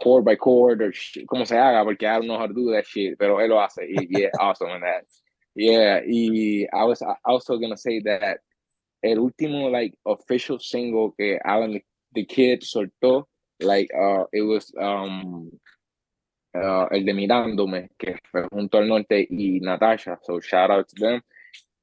chord 0.00 0.24
by 0.24 0.36
chord, 0.36 0.82
or 0.82 0.92
como 1.28 1.44
se 1.44 1.56
haga, 1.56 1.84
porque 1.84 2.04
I 2.04 2.18
don't 2.18 2.26
know 2.26 2.38
how 2.38 2.46
to 2.46 2.54
do 2.54 2.72
that 2.72 2.86
shit, 2.86 3.18
pero 3.18 3.38
él 3.38 3.48
lo 3.48 3.60
hace, 3.60 3.82
y 3.88 4.06
yeah, 4.10 4.30
awesome 4.40 4.70
in 4.70 4.80
that. 4.82 5.04
Yeah, 5.54 6.00
y 6.06 6.66
I 6.72 6.84
was 6.84 7.02
also 7.24 7.58
gonna 7.58 7.76
say 7.76 8.00
that 8.00 8.40
el 9.02 9.18
último 9.18 9.70
like 9.70 9.94
official 10.04 10.58
single 10.58 11.12
que 11.12 11.38
Alan 11.44 11.80
the 12.12 12.24
Kid 12.24 12.62
soltó, 12.62 13.24
like 13.60 13.90
uh, 13.94 14.24
it 14.32 14.42
was 14.42 14.72
um 14.80 15.50
uh, 16.54 16.86
el 16.90 17.04
de 17.04 17.12
Mirándome, 17.12 17.90
que 17.98 18.16
fue 18.30 18.46
junto 18.50 18.78
al 18.78 18.88
norte 18.88 19.26
y 19.30 19.60
Natasha, 19.60 20.18
so 20.22 20.40
shout 20.40 20.70
out 20.70 20.88
to 20.88 20.94
them. 20.98 21.22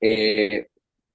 Eh, 0.01 0.65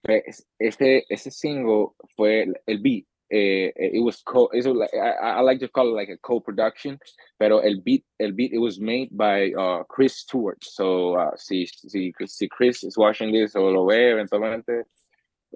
pues, 0.02 0.46
ese, 0.58 1.04
ese 1.08 1.30
single 1.30 1.94
fue 2.16 2.46
el 2.66 2.78
beat 2.78 3.07
eh, 3.30 3.70
it 3.76 4.02
was 4.02 4.22
co 4.22 4.46
it 4.48 4.66
was 4.66 4.76
like 4.76 4.90
I, 4.94 5.38
I, 5.38 5.40
like 5.40 5.60
to 5.60 5.68
call 5.68 5.88
it 5.88 5.94
like 5.94 6.08
a 6.08 6.16
co-production 6.18 6.98
pero 7.38 7.58
el 7.58 7.80
beat 7.84 8.04
el 8.20 8.32
beat 8.32 8.52
it 8.52 8.58
was 8.58 8.80
made 8.80 9.10
by 9.16 9.52
uh, 9.52 9.82
Chris 9.84 10.16
Stewart 10.18 10.62
so 10.64 11.14
uh, 11.14 11.30
si, 11.36 11.66
si, 11.66 12.12
si 12.26 12.48
Chris 12.48 12.84
is 12.84 12.96
watching 12.96 13.32
this 13.32 13.54
o 13.54 13.68
lo 13.68 13.86
ve 13.86 14.12
eventualmente 14.12 14.84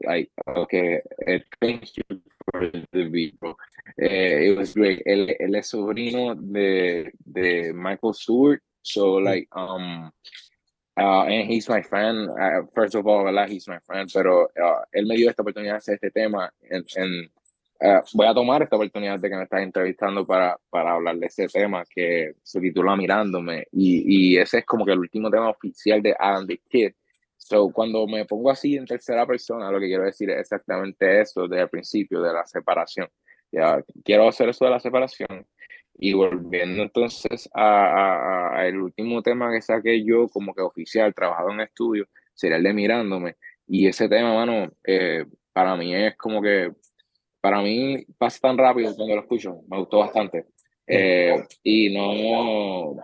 like 0.04 0.30
okay 0.48 1.00
uh, 1.28 1.38
thank 1.60 1.96
you 1.96 2.20
for 2.50 2.70
the 2.92 3.08
beat 3.08 3.38
bro. 3.40 3.56
It 3.96 4.56
was 4.56 4.74
great 4.74 5.02
él, 5.06 5.34
él 5.40 5.56
es 5.56 5.70
sobrino 5.70 6.34
de, 6.34 7.10
de 7.30 7.72
Michael 7.72 8.14
Stewart 8.14 8.62
so 8.82 9.14
like 9.14 9.48
um 9.52 10.12
Uh, 10.98 11.24
and 11.24 11.50
he's 11.50 11.68
my 11.68 11.80
friend. 11.80 12.28
Uh, 12.30 12.62
first 12.74 12.94
of 12.94 13.06
all, 13.06 13.24
he's 13.46 13.66
my 13.66 13.78
friend, 13.86 14.10
pero 14.12 14.48
uh, 14.62 14.84
él 14.94 15.06
me 15.06 15.16
dio 15.16 15.30
esta 15.30 15.42
oportunidad 15.42 15.72
de 15.72 15.78
hacer 15.78 15.94
este 15.94 16.10
tema 16.10 16.52
en, 16.70 16.84
en, 16.96 17.30
eh, 17.84 18.00
voy 18.14 18.26
a 18.26 18.34
tomar 18.34 18.62
esta 18.62 18.76
oportunidad 18.76 19.18
de 19.18 19.28
que 19.28 19.36
me 19.36 19.42
estás 19.42 19.62
entrevistando 19.62 20.24
para, 20.24 20.56
para 20.70 20.92
hablar 20.92 21.16
de 21.16 21.26
ese 21.26 21.48
tema 21.48 21.84
que 21.88 22.34
se 22.42 22.60
titula 22.60 22.94
Mirándome 22.94 23.66
y, 23.72 24.34
y 24.34 24.38
ese 24.38 24.58
es 24.58 24.64
como 24.64 24.84
que 24.84 24.92
el 24.92 25.00
último 25.00 25.30
tema 25.30 25.50
oficial 25.50 26.00
de 26.00 26.14
Adam 26.18 26.46
the 26.46 26.58
Kid. 26.68 26.92
So, 27.36 27.70
cuando 27.72 28.06
me 28.06 28.24
pongo 28.24 28.50
así 28.50 28.76
en 28.76 28.86
tercera 28.86 29.26
persona, 29.26 29.70
lo 29.72 29.80
que 29.80 29.86
quiero 29.86 30.04
decir 30.04 30.30
es 30.30 30.38
exactamente 30.38 31.20
eso 31.20 31.48
desde 31.48 31.64
el 31.64 31.68
principio 31.68 32.22
de 32.22 32.32
la 32.32 32.46
separación. 32.46 33.08
Ya, 33.50 33.82
quiero 34.04 34.28
hacer 34.28 34.48
eso 34.48 34.64
de 34.64 34.70
la 34.70 34.80
separación 34.80 35.44
y 35.94 36.12
volviendo 36.12 36.82
entonces 36.82 37.50
a, 37.52 38.56
a, 38.56 38.66
el 38.66 38.78
último 38.78 39.22
tema 39.22 39.52
que 39.52 39.60
saqué 39.60 40.04
yo 40.04 40.28
como 40.28 40.54
que 40.54 40.62
oficial, 40.62 41.12
trabajado 41.14 41.50
en 41.50 41.60
estudio, 41.60 42.06
sería 42.32 42.58
el 42.58 42.62
de 42.62 42.72
Mirándome. 42.72 43.36
Y 43.66 43.88
ese 43.88 44.08
tema, 44.08 44.34
mano, 44.34 44.72
eh, 44.84 45.26
para 45.52 45.76
mí 45.76 45.94
es 45.94 46.16
como 46.16 46.40
que 46.40 46.72
para 47.42 47.60
mí 47.60 48.04
pasa 48.16 48.38
tan 48.40 48.56
rápido 48.56 48.94
cuando 48.94 49.16
lo 49.16 49.22
escucho, 49.22 49.62
me 49.68 49.78
gustó 49.78 49.98
bastante. 49.98 50.46
Eh, 50.86 51.42
y 51.64 51.92
no, 51.92 52.94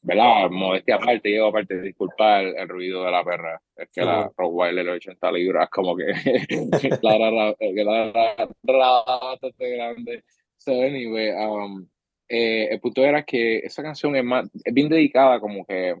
¿verdad? 0.00 0.48
Modestia 0.48 0.94
aparte, 0.94 1.28
llego 1.28 1.48
aparte 1.48 1.74
de 1.74 1.82
disculpar 1.82 2.44
el, 2.44 2.68
ruido 2.68 3.04
de 3.04 3.10
la 3.10 3.24
perra. 3.24 3.60
Es 3.76 3.88
que 3.92 4.02
la 4.02 4.30
Rottweiler 4.36 4.86
de 4.86 4.92
80 4.92 5.32
libras, 5.32 5.68
como 5.70 5.96
que 5.96 6.04
la 7.02 7.18
la, 7.18 9.04
bastante 9.22 9.70
grande. 9.76 10.24
So, 10.56 10.70
anyway, 10.70 11.32
um, 11.32 11.84
eh, 12.28 12.68
el 12.70 12.80
punto 12.80 13.04
era 13.04 13.24
que 13.24 13.58
esa 13.58 13.82
canción 13.82 14.14
es, 14.14 14.22
más, 14.22 14.48
es 14.62 14.72
bien 14.72 14.88
dedicada, 14.88 15.40
como 15.40 15.64
que 15.66 15.96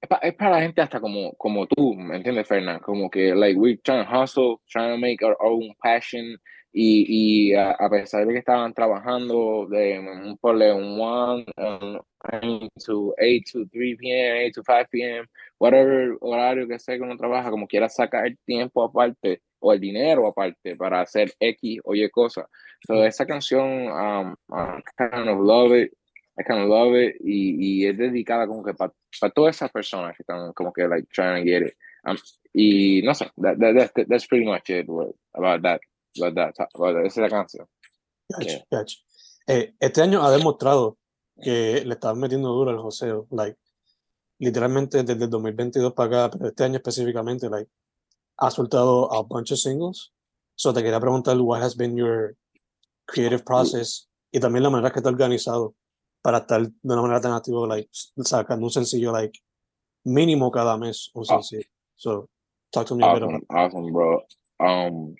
es, 0.00 0.34
para 0.34 0.50
la 0.50 0.60
gente 0.60 0.80
hasta 0.80 1.00
como, 1.00 1.34
como 1.34 1.68
tú, 1.68 1.94
¿me 1.94 2.16
entiendes, 2.16 2.48
Fernán? 2.48 2.80
Como 2.80 3.08
que, 3.08 3.32
like, 3.32 3.56
we're 3.56 3.78
trying 3.84 4.04
to 4.04 4.10
hustle, 4.10 4.56
trying 4.68 4.90
to 4.90 4.98
make 4.98 5.24
our 5.24 5.36
own 5.40 5.72
passion 5.80 6.36
y, 6.72 7.50
y 7.50 7.54
a, 7.54 7.72
a, 7.72 7.90
pesar 7.90 8.26
de 8.26 8.32
que 8.32 8.38
estaban 8.38 8.72
trabajando 8.72 9.66
de 9.68 9.98
un 9.98 10.38
ponle 10.38 10.72
un 10.72 10.98
1 10.98 11.44
um, 11.56 12.00
to 12.84 13.14
8 13.18 13.44
to 13.52 13.66
3 13.66 13.96
p.m., 13.96 14.38
8 14.46 14.52
to 14.54 14.62
5 14.62 14.88
p.m., 14.90 15.26
whatever 15.58 16.16
horario 16.20 16.66
que 16.66 16.78
sea 16.78 16.96
que 16.96 17.02
uno 17.02 17.16
trabaja, 17.16 17.50
como 17.50 17.66
quiera 17.66 17.88
sacar 17.88 18.26
el 18.26 18.38
tiempo 18.46 18.82
aparte 18.82 19.42
o 19.60 19.72
el 19.72 19.80
dinero 19.80 20.26
aparte 20.26 20.74
para 20.76 21.02
hacer 21.02 21.32
X 21.38 21.80
o 21.84 21.94
Y 21.94 22.08
cosas. 22.10 22.46
So, 22.86 23.04
esa 23.04 23.26
canción, 23.26 23.88
um, 23.88 24.34
I 24.50 24.82
kind 24.96 25.28
of 25.28 25.38
love 25.40 25.72
it, 25.72 25.92
I 26.38 26.42
kind 26.42 26.62
of 26.62 26.68
love 26.68 26.96
it, 26.96 27.16
y, 27.20 27.82
y 27.82 27.86
es 27.86 27.98
dedicada 27.98 28.46
como 28.46 28.64
que 28.64 28.72
para 28.74 28.92
todas 29.34 29.56
esas 29.56 29.70
personas 29.70 30.16
que 30.16 30.22
están 30.22 30.52
como 30.54 30.72
que 30.72 30.88
like 30.88 31.06
trying 31.12 31.44
to 31.44 31.44
get 31.44 31.62
it. 31.66 31.74
Um, 32.04 32.16
y 32.54 33.02
no 33.04 33.14
sé, 33.14 33.30
that, 33.36 33.58
that, 33.58 33.74
that's, 33.74 34.08
that's 34.08 34.26
pretty 34.26 34.46
much 34.46 34.70
it 34.70 34.86
about 35.34 35.62
that. 35.62 35.80
Verdad, 36.20 36.50
esa 36.50 37.04
es 37.04 37.16
la 37.16 37.28
canción. 37.28 37.68
Eh, 39.46 39.74
este 39.80 40.02
año 40.02 40.22
ha 40.22 40.30
demostrado 40.30 40.98
que 41.40 41.82
le 41.84 41.94
estaban 41.94 42.18
metiendo 42.18 42.50
duro 42.50 42.70
al 42.70 42.78
joseo, 42.78 43.26
like, 43.30 43.58
literalmente 44.38 45.02
desde 45.02 45.24
el 45.24 45.30
2022 45.30 45.92
para 45.92 46.24
acá, 46.24 46.36
pero 46.36 46.48
este 46.48 46.64
año 46.64 46.76
específicamente, 46.76 47.48
like, 47.48 47.70
ha 48.38 48.50
soltado 48.50 49.12
a 49.12 49.22
bunch 49.22 49.52
of 49.52 49.58
singles. 49.58 50.12
So 50.54 50.72
te 50.72 50.82
quería 50.82 51.00
preguntar, 51.00 51.38
what 51.40 51.62
has 51.62 51.76
been 51.76 51.96
your 51.96 52.36
creative 53.06 53.44
process 53.44 54.08
y 54.30 54.40
también 54.40 54.62
la 54.62 54.70
manera 54.70 54.90
que 54.90 55.00
está 55.00 55.10
organizado 55.10 55.74
para 56.22 56.38
estar 56.38 56.62
de 56.62 56.72
una 56.82 57.02
manera 57.02 57.20
tan 57.20 57.32
activa, 57.32 57.66
like, 57.66 57.88
sacando 58.24 58.66
un 58.66 58.70
sencillo, 58.70 59.12
like, 59.12 59.38
mínimo 60.04 60.50
cada 60.50 60.76
mes, 60.76 61.10
un 61.14 61.24
ah. 61.28 61.34
sencillo. 61.34 61.68
So, 61.96 62.28
talk 62.70 62.86
to 62.86 62.94
me 62.94 63.04
awesome, 63.04 63.24
a 63.24 63.28
bit 63.28 63.44
about 63.50 63.72
Awesome, 63.72 63.92
bro. 63.92 64.22
Um, 64.60 65.14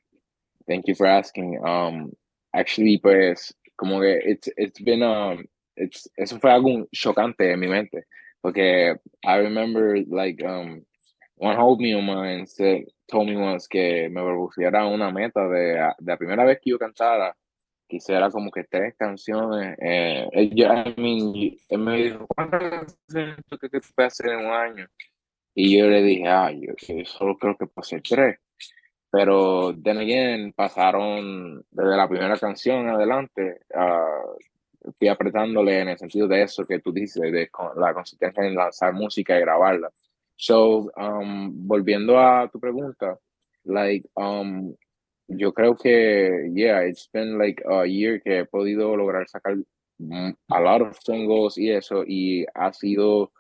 Thank 0.67 0.89
you 0.89 0.95
for 0.95 1.07
asking. 1.07 1.61
Um, 1.65 2.13
actually, 2.55 2.99
pues, 2.99 3.53
como 3.77 4.01
que 4.01 4.21
it's, 4.25 4.49
it's 4.57 4.81
been, 4.81 5.03
um, 5.03 5.45
it's, 5.77 6.09
eso 6.17 6.39
fue 6.39 6.51
algo 6.51 6.87
chocante 6.93 7.53
en 7.53 7.61
mi 7.61 7.69
mente, 7.69 8.05
porque 8.43 8.95
I 9.25 9.37
remember, 9.37 9.99
like, 10.09 10.43
um, 10.45 10.85
one 11.37 11.57
homie 11.57 11.97
of 11.97 12.05
mine 12.05 12.47
said, 12.47 12.85
told 13.11 13.29
me 13.29 13.37
once 13.37 13.67
que 13.69 14.09
me 14.09 14.21
propusiera 14.21 14.87
una 14.87 15.11
meta 15.11 15.49
de, 15.49 15.95
de 15.99 16.13
la 16.13 16.17
primera 16.17 16.45
vez 16.45 16.59
que 16.61 16.71
yo 16.71 16.79
cantara, 16.79 17.37
quisiera 17.89 18.31
como 18.31 18.51
que 18.51 18.65
tres 18.65 18.95
canciones. 18.97 19.77
Eh, 19.81 20.51
yo, 20.55 20.67
I 20.67 20.95
mean, 20.97 21.59
él 21.69 21.79
me 21.79 22.03
dijo, 22.03 22.27
¿cuántas 22.27 22.63
canciones 22.63 23.37
que 23.61 23.69
tú 23.69 23.79
puedes 23.95 24.13
hacer 24.13 24.33
en 24.33 24.47
un 24.47 24.53
año? 24.53 24.87
Y 25.55 25.77
yo 25.77 25.87
le 25.89 26.03
dije, 26.03 26.27
ah, 26.27 26.51
yo, 26.51 26.73
solo 27.05 27.37
creo 27.37 27.57
que 27.59 27.67
puedo 27.67 28.01
tres. 28.09 28.39
Pero 29.13 29.75
then 29.75 29.99
again, 29.99 30.55
pasaron 30.55 31.63
desde 31.71 31.97
la 31.99 32.09
primera 32.09 32.39
canción 32.39 32.89
adelante, 32.89 33.61
uh, 33.75 34.91
fui 34.99 35.09
apretándole 35.09 35.81
en 35.81 35.89
el 35.91 35.99
sentido 35.99 36.27
de 36.27 36.43
eso 36.43 36.65
que 36.65 36.79
tú 36.79 36.93
dices, 36.95 37.31
de 37.31 37.51
la 37.77 37.93
consistencia 37.93 38.43
en 38.43 38.55
lanzar 38.55 38.95
música 38.95 39.37
y 39.37 39.41
grabarla. 39.41 39.91
So, 40.37 40.91
um, 40.97 41.53
volviendo 41.69 42.19
a 42.19 42.49
tu 42.51 42.59
pregunta, 42.59 43.19
like, 43.65 44.09
um, 44.17 44.75
yo 45.29 45.53
creo 45.53 45.77
que, 45.77 46.51
yeah, 46.55 46.81
it's 46.81 47.07
been 47.13 47.37
like 47.37 47.63
a 47.69 47.85
year 47.85 48.19
que 48.23 48.39
he 48.39 48.45
podido 48.47 48.97
lograr 48.97 49.29
sacar 49.29 49.59
a 50.49 50.61
lot 50.61 50.81
of 50.81 50.97
singles 51.05 51.59
y 51.59 51.71
eso, 51.71 52.03
y 52.07 52.47
ha 52.55 52.73
sido, 52.73 53.31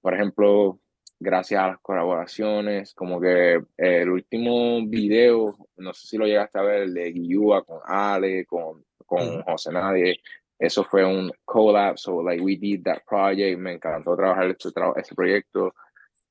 por 0.00 0.14
ejemplo, 0.14 0.80
gracias 1.20 1.60
a 1.60 1.68
las 1.68 1.80
colaboraciones, 1.80 2.94
como 2.94 3.20
que 3.20 3.60
el 3.76 4.10
último 4.10 4.86
video, 4.86 5.56
no 5.76 5.92
sé 5.92 6.06
si 6.06 6.16
lo 6.16 6.26
llegaste 6.26 6.58
a 6.58 6.62
ver, 6.62 6.82
el 6.82 6.94
de 6.94 7.12
Guiúa 7.12 7.64
con 7.64 7.80
Ale, 7.84 8.46
con, 8.46 8.84
con 9.06 9.42
José 9.42 9.72
Nadie, 9.72 10.20
eso 10.58 10.84
fue 10.84 11.04
un 11.04 11.30
collab, 11.44 11.98
so 11.98 12.22
like 12.22 12.42
we 12.42 12.56
did 12.56 12.82
that 12.84 13.02
project, 13.06 13.58
me 13.58 13.74
encantó 13.74 14.16
trabajar 14.16 14.50
este, 14.50 14.70
este 14.96 15.14
proyecto, 15.14 15.74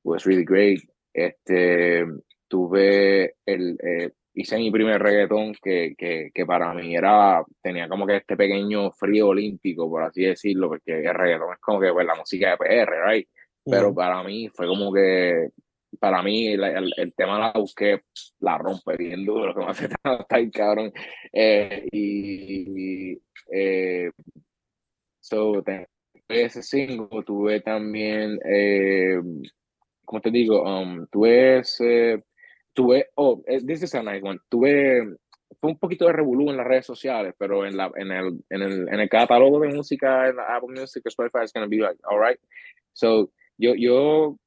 was 0.03 0.25
really 0.25 0.45
great. 0.45 0.81
Este, 1.13 2.05
tuve 2.47 3.35
el, 3.45 3.77
eh, 3.81 4.11
hice 4.33 4.57
mi 4.57 4.69
primer 4.69 5.01
reggaetón 5.01 5.53
que, 5.61 5.95
que, 5.97 6.29
que, 6.33 6.45
para 6.45 6.73
mí 6.73 6.95
era, 6.95 7.43
tenía 7.61 7.87
como 7.89 8.05
que 8.05 8.17
este 8.17 8.37
pequeño 8.37 8.91
frío 8.91 9.29
olímpico, 9.29 9.89
por 9.89 10.03
así 10.03 10.23
decirlo, 10.23 10.69
porque 10.69 10.99
el 10.99 11.13
reggaetón 11.13 11.53
es 11.53 11.59
como 11.59 11.79
que 11.79 11.91
pues, 11.91 12.05
la 12.05 12.15
música 12.15 12.51
de 12.51 12.57
PR, 12.57 12.91
right? 13.05 13.27
Pero 13.69 13.93
para 13.93 14.23
mí 14.23 14.49
fue 14.49 14.67
como 14.67 14.93
que 14.93 15.49
para 15.99 16.21
mí 16.21 16.47
el, 16.47 16.93
el, 16.95 17.13
tema 17.13 17.39
la 17.39 17.51
busqué, 17.53 18.01
la 18.39 18.57
rompe 18.57 18.95
bien 18.97 19.25
duro, 19.25 19.53
como 19.55 19.69
hace 19.69 19.85
está 19.85 20.25
ahí, 20.29 20.49
cabrón. 20.51 20.91
Eh, 21.31 21.87
y, 21.91 23.19
eh, 23.51 24.11
so, 25.19 25.63
ese 26.27 26.61
single, 26.61 27.23
tuve 27.25 27.61
también, 27.61 28.39
eh, 28.45 29.19
como 30.05 30.21
te 30.21 30.31
digo, 30.31 30.63
um, 30.63 31.07
tuve 31.07 31.59
ese, 31.59 32.23
tuve, 32.73 33.09
oh, 33.15 33.41
eh, 33.47 33.61
this 33.65 33.83
is 33.83 33.95
a 33.95 34.03
nice 34.03 34.21
one, 34.21 34.39
tuve, 34.49 35.15
fue 35.59 35.71
un 35.71 35.79
poquito 35.79 36.05
de 36.05 36.13
revolú 36.13 36.49
en 36.49 36.57
las 36.57 36.67
redes 36.67 36.85
sociales, 36.85 37.33
pero 37.37 37.65
en, 37.65 37.77
la, 37.77 37.91
en, 37.95 38.11
el, 38.11 38.43
en, 38.49 38.61
el, 38.61 38.89
en 38.89 38.99
el 38.99 39.09
catálogo 39.09 39.59
de 39.59 39.73
música, 39.73 40.27
en 40.27 40.35
la 40.35 40.55
Apple 40.55 40.79
Music, 40.79 41.03
Spotify, 41.05 41.43
it's 41.43 41.53
gonna 41.53 41.67
be 41.67 41.77
like, 41.77 41.97
alright. 42.03 42.39
So, 42.93 43.31
yo, 43.57 43.75
yo 43.75 44.37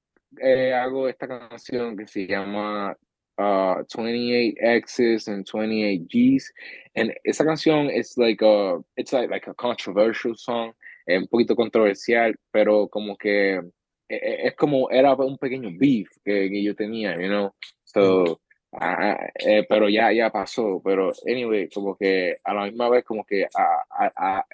eh, 0.40 0.72
hago 0.72 1.08
esta 1.08 1.26
canción 1.26 1.96
que 1.96 2.06
se 2.06 2.26
llama 2.26 2.96
uh, 3.38 3.84
28 3.96 4.56
X's 4.60 5.28
and 5.28 5.44
28 5.44 6.06
G's. 6.08 6.52
And 6.94 7.12
esa 7.24 7.44
canción 7.44 7.90
es 7.90 8.16
like 8.16 8.42
a, 8.42 8.78
it's 8.96 9.12
like, 9.12 9.30
like 9.30 9.48
a 9.48 9.54
controversial 9.54 10.36
song, 10.36 10.72
un 11.06 11.26
poquito 11.26 11.56
controversial, 11.56 12.34
pero 12.52 12.88
como 12.88 13.16
que 13.16 13.60
e, 14.08 14.16
e, 14.16 14.46
es 14.48 14.56
como, 14.56 14.90
era 14.90 15.14
un 15.14 15.38
pequeño 15.38 15.70
beef 15.78 16.08
que, 16.24 16.50
que 16.50 16.62
yo 16.62 16.74
tenía, 16.74 17.16
you 17.16 17.28
know. 17.28 17.54
So, 17.84 18.40
uh, 18.72 19.16
eh, 19.46 19.64
pero 19.68 19.88
ya, 19.88 20.12
ya 20.12 20.30
pasó, 20.30 20.80
pero 20.84 21.12
anyway, 21.26 21.68
como 21.68 21.96
que 21.96 22.38
a 22.44 22.54
la 22.54 22.64
misma 22.64 22.88
vez 22.88 23.04
como 23.04 23.24
que 23.24 23.46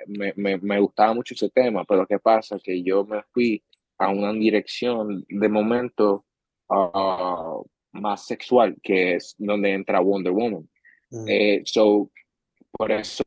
me, 0.06 0.32
me, 0.36 0.58
me, 0.58 0.80
gustaba 0.80 1.14
mucho 1.14 1.34
ese 1.34 1.48
tema, 1.50 1.84
pero 1.84 2.06
¿qué 2.06 2.18
pasa? 2.18 2.58
Que 2.62 2.82
yo 2.82 3.04
me 3.04 3.22
fui 3.32 3.62
a 3.98 4.08
una 4.08 4.32
dirección 4.32 5.24
de 5.28 5.48
momento 5.48 6.24
uh, 6.68 7.64
más 7.92 8.26
sexual, 8.26 8.76
que 8.82 9.14
es 9.14 9.34
donde 9.38 9.72
entra 9.72 10.00
Wonder 10.00 10.32
Woman. 10.32 10.68
Mm. 11.10 11.24
Eh, 11.28 11.62
so, 11.64 12.10
por 12.70 12.92
eso, 12.92 13.24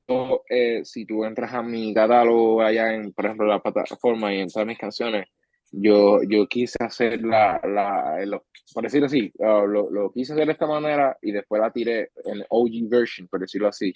eh, 0.50 0.82
si 0.84 1.06
tú 1.06 1.26
entras 1.26 1.54
a 1.54 1.64
mi 1.64 1.94
catálogo 1.94 2.62
allá 2.62 2.94
en, 2.94 3.12
por 3.14 3.26
ejemplo, 3.26 3.48
la 3.48 3.62
plataforma 3.62 4.34
y 4.34 4.40
en 4.40 4.50
todas 4.50 4.68
mis 4.68 4.78
canciones, 4.78 5.28
yo, 5.72 6.22
yo 6.24 6.48
quise 6.48 6.78
hacer 6.84 7.22
la, 7.22 7.60
la 7.64 8.42
por 8.74 8.84
decirlo 8.84 9.08
así, 9.08 9.32
uh, 9.38 9.66
lo, 9.66 9.90
lo, 9.90 10.12
quise 10.12 10.34
hacer 10.34 10.46
de 10.46 10.54
esta 10.54 10.68
manera 10.68 11.18
y 11.22 11.32
después 11.32 11.62
la 11.62 11.72
tiré 11.72 12.12
en 12.26 12.44
OG 12.50 12.90
version, 12.90 13.28
por 13.28 13.40
decirlo 13.40 13.68
así. 13.68 13.94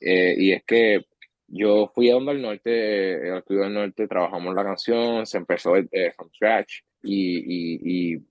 Eh, 0.00 0.34
y 0.36 0.52
es 0.52 0.62
que 0.64 1.04
yo 1.46 1.90
fui 1.94 2.10
a 2.10 2.14
donde 2.14 2.32
al 2.32 2.42
norte, 2.42 3.30
al 3.30 3.38
estudio 3.38 3.62
del 3.62 3.74
norte, 3.74 4.08
trabajamos 4.08 4.54
la 4.54 4.64
canción, 4.64 5.26
se 5.26 5.38
empezó 5.38 5.76
eh, 5.76 6.12
from 6.16 6.30
scratch 6.34 6.80
y, 7.02 7.38
y, 7.38 8.14
y, 8.14 8.26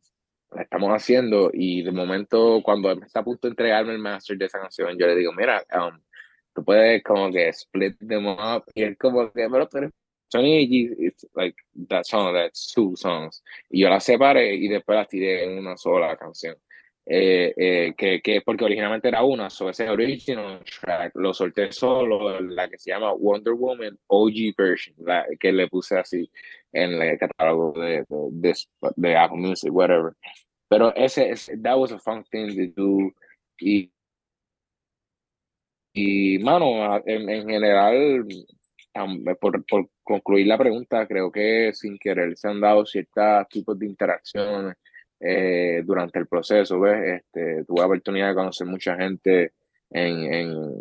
la 0.51 0.63
estamos 0.63 0.91
haciendo 0.91 1.50
y 1.51 1.82
de 1.84 1.91
momento 1.91 2.62
cuando 2.63 2.91
está 2.91 3.22
a 3.22 3.24
punto 3.24 3.48
de 3.48 3.51
entregarme 3.51 3.93
el 3.93 4.00
master 4.00 4.38
de 4.38 4.46
esa 4.46 4.60
canción, 4.60 4.98
yo 4.98 5.08
le 5.08 5.15
digo, 5.15 5.34
mira, 5.34 5.63
um, 5.74 6.00
tú 6.53 6.63
puedes 6.63 7.01
como 7.03 7.32
que 7.32 7.50
split 7.50 7.98
them 8.00 8.27
up 8.27 8.63
y 8.75 8.84
él 8.84 8.98
como 8.98 9.32
que, 9.32 9.48
pero 9.50 9.67
tú 9.67 9.77
eres 9.79 9.91
Sony 10.34 10.65
it's 10.98 11.25
like 11.36 11.55
that 11.89 12.08
song, 12.08 12.34
that's 12.34 12.74
two 12.74 12.96
songs. 12.96 13.43
Y 13.70 13.82
yo 13.82 13.89
la 13.89 14.00
separé 14.00 14.55
y 14.55 14.67
después 14.67 14.96
la 14.96 15.05
tiré 15.05 15.43
en 15.43 15.60
una 15.60 15.77
sola 15.77 16.17
canción. 16.17 16.55
Eh, 17.06 17.54
eh, 17.58 17.94
que, 17.98 18.22
que 18.22 18.42
porque 18.42 18.64
originalmente 18.64 19.10
era 19.10 19.24
una, 19.24 19.50
so 19.50 19.70
ese 19.70 19.90
original 19.90 20.64
track 20.82 21.12
lo 21.16 21.34
solté 21.34 21.70
solo, 21.74 22.40
la 22.40 22.70
que 22.70 22.78
se 22.78 22.92
llama 22.92 23.12
Wonder 23.14 23.54
Woman 23.54 24.00
OG 24.08 24.56
version, 24.58 24.96
la, 25.00 25.26
que 25.38 25.52
le 25.52 25.68
puse 25.68 26.00
así 26.00 26.30
en 26.72 26.94
el 26.94 27.18
catálogo 27.20 27.74
de, 27.74 28.06
de, 28.08 28.56
de, 28.96 29.18
Apple 29.18 29.38
Music, 29.38 29.70
whatever. 29.74 30.14
Pero 30.70 30.96
ese, 30.96 31.30
ese, 31.32 31.58
that 31.58 31.78
was 31.78 31.92
a 31.92 32.00
fun 32.00 32.24
thing 32.32 32.56
to 32.56 32.82
do. 32.82 33.12
Y, 33.60 33.92
y 35.94 36.40
mano, 36.40 37.02
en, 37.06 37.30
en 37.30 37.50
general, 37.50 38.26
por, 39.42 39.66
por 39.66 39.90
concluir 40.04 40.48
la 40.48 40.58
pregunta, 40.58 41.06
creo 41.06 41.32
que 41.32 41.74
sin 41.74 41.98
querer 42.00 42.38
se 42.38 42.48
han 42.48 42.62
dado 42.62 42.86
ciertos 42.86 43.48
tipos 43.50 43.78
de 43.78 43.88
interacciones 43.88 44.76
eh, 45.26 45.84
durante 45.86 46.20
el 46.20 46.28
proceso, 46.28 46.80
¿ves? 46.82 47.22
Este, 47.22 47.64
tuve 47.64 47.80
la 47.80 47.86
oportunidad 47.86 48.30
de 48.30 48.36
conocer 48.36 48.68
mucha 48.68 48.98
gente 48.98 49.54
en, 49.90 50.34
en, 50.34 50.80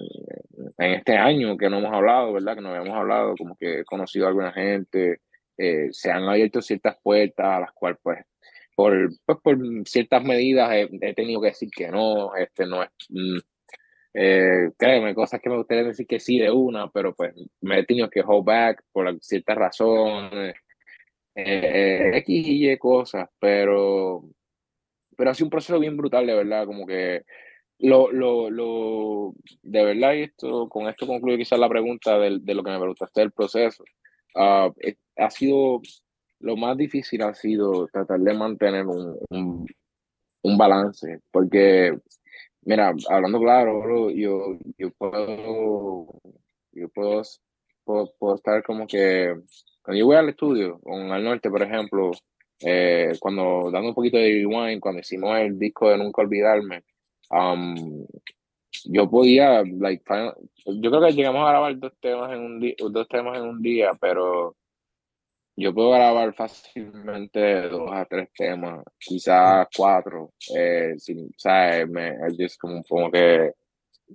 este 0.79 1.17
año 1.17 1.57
que 1.57 1.71
no 1.71 1.79
hemos 1.79 1.93
hablado, 1.93 2.33
¿verdad? 2.33 2.57
Que 2.57 2.61
no 2.61 2.71
habíamos 2.71 2.99
hablado, 2.99 3.37
como 3.37 3.57
que 3.57 3.81
he 3.81 3.85
conocido 3.85 4.27
a 4.27 4.31
alguna 4.31 4.53
gente, 4.53 5.21
eh, 5.57 5.89
se 5.93 6.11
han 6.11 6.25
abierto 6.25 6.61
ciertas 6.61 6.97
puertas 7.01 7.47
a 7.47 7.61
las 7.61 7.73
cuales, 7.73 7.99
pues, 8.03 8.19
por, 8.75 9.11
pues, 9.43 9.59
ciertas 9.85 10.25
medidas 10.25 10.71
he, 10.73 11.15
tenido 11.15 11.41
que 11.41 11.49
decir 11.49 11.69
que 11.71 11.89
no, 11.89 12.35
este 12.35 12.67
no 12.67 12.83
es... 12.83 12.91
Mm, 13.11 13.39
eh, 14.15 14.71
créeme, 14.77 15.15
cosas 15.15 15.41
que 15.41 15.49
me 15.49 15.57
gustaría 15.57 15.85
decir 15.85 16.07
que 16.07 16.21
sí 16.21 16.39
de 16.39 16.51
una, 16.51 16.91
pero 16.91 17.15
pues 17.15 17.33
me 17.63 17.79
he 17.79 17.85
tenido 17.87 18.11
que 18.11 18.23
hold 18.27 18.45
back 18.45 18.83
por 18.93 19.19
ciertas 19.23 19.57
razones, 19.57 20.55
eh, 21.35 22.11
X 22.15 22.47
y 22.47 22.71
Y 22.71 22.79
cosas, 22.79 23.29
pero, 23.39 24.25
pero 25.17 25.31
ha 25.31 25.35
sido 25.35 25.47
un 25.47 25.51
proceso 25.51 25.79
bien 25.79 25.97
brutal, 25.97 26.27
de 26.27 26.35
verdad, 26.35 26.67
como 26.67 26.87
que 26.87 27.23
lo, 27.79 28.13
lo, 28.13 28.51
lo, 28.51 29.35
de 29.63 29.85
verdad, 29.85 30.15
y 30.15 30.23
esto, 30.23 30.69
con 30.69 30.89
esto 30.89 31.07
concluyo 31.07 31.37
quizás 31.37 31.59
la 31.59 31.69
pregunta 31.69 32.19
de, 32.19 32.39
de 32.41 32.55
lo 32.55 32.63
que 32.63 32.71
me 32.71 32.79
preguntaste 32.79 33.21
del 33.21 33.33
proceso. 33.33 33.85
Uh, 34.35 34.73
ha 35.17 35.31
sido, 35.31 35.81
lo 36.41 36.57
más 36.57 36.77
difícil 36.77 37.23
ha 37.23 37.35
sido 37.35 37.87
tratar 37.89 38.21
de 38.21 38.35
mantener 38.35 38.87
un, 38.87 39.19
un, 39.31 39.67
un 40.43 40.59
balance, 40.59 41.21
porque, 41.31 41.99
mira, 42.63 42.95
hablando 43.11 43.41
claro, 43.41 44.11
yo, 44.11 44.59
yo 44.79 44.91
puedo, 44.93 46.07
yo 46.73 46.89
puedo, 46.89 47.23
puedo, 47.85 48.13
puedo 48.19 48.35
estar 48.37 48.63
como 48.63 48.87
que 48.87 49.35
cuando 49.83 49.99
yo 49.99 50.07
voy 50.07 50.17
al 50.17 50.29
estudio, 50.29 50.81
con 50.81 51.11
Al 51.11 51.25
Norte, 51.25 51.51
por 51.51 51.63
ejemplo, 51.63 52.13
eh, 52.61 53.13
cuando 53.21 53.71
dando 53.71 53.89
un 53.89 53.95
poquito 53.95 54.17
de 54.17 54.29
rewind, 54.29 54.81
cuando 54.81 55.01
hicimos 55.01 55.37
el 55.39 55.59
disco 55.59 55.91
de 55.91 55.99
Nunca 55.99 56.23
Olvidarme, 56.23 56.85
um, 57.31 58.07
yo 58.85 59.11
podía, 59.11 59.63
like, 59.65 60.05
yo 60.67 60.91
creo 60.91 61.03
que 61.03 61.13
llegamos 61.13 61.45
a 61.47 61.51
grabar 61.51 61.79
dos 61.79 61.93
temas 62.01 62.33
en 62.33 62.41
un 62.41 62.61
día, 62.61 62.75
dos 62.79 63.09
temas 63.09 63.37
en 63.39 63.45
un 63.45 63.61
día, 63.61 63.91
pero 64.01 64.57
yo 65.57 65.75
puedo 65.75 65.91
grabar 65.91 66.33
fácilmente 66.35 67.69
dos 67.69 67.91
a 67.93 68.05
tres 68.07 68.31
temas, 68.35 68.83
quizás 68.99 69.67
cuatro, 69.77 70.33
eh, 70.57 70.95
sin, 70.97 71.31
¿sabes? 71.37 71.89
Me, 71.89 72.17
es 72.39 72.57
como, 72.57 72.83
como 72.85 73.11
que 73.11 73.53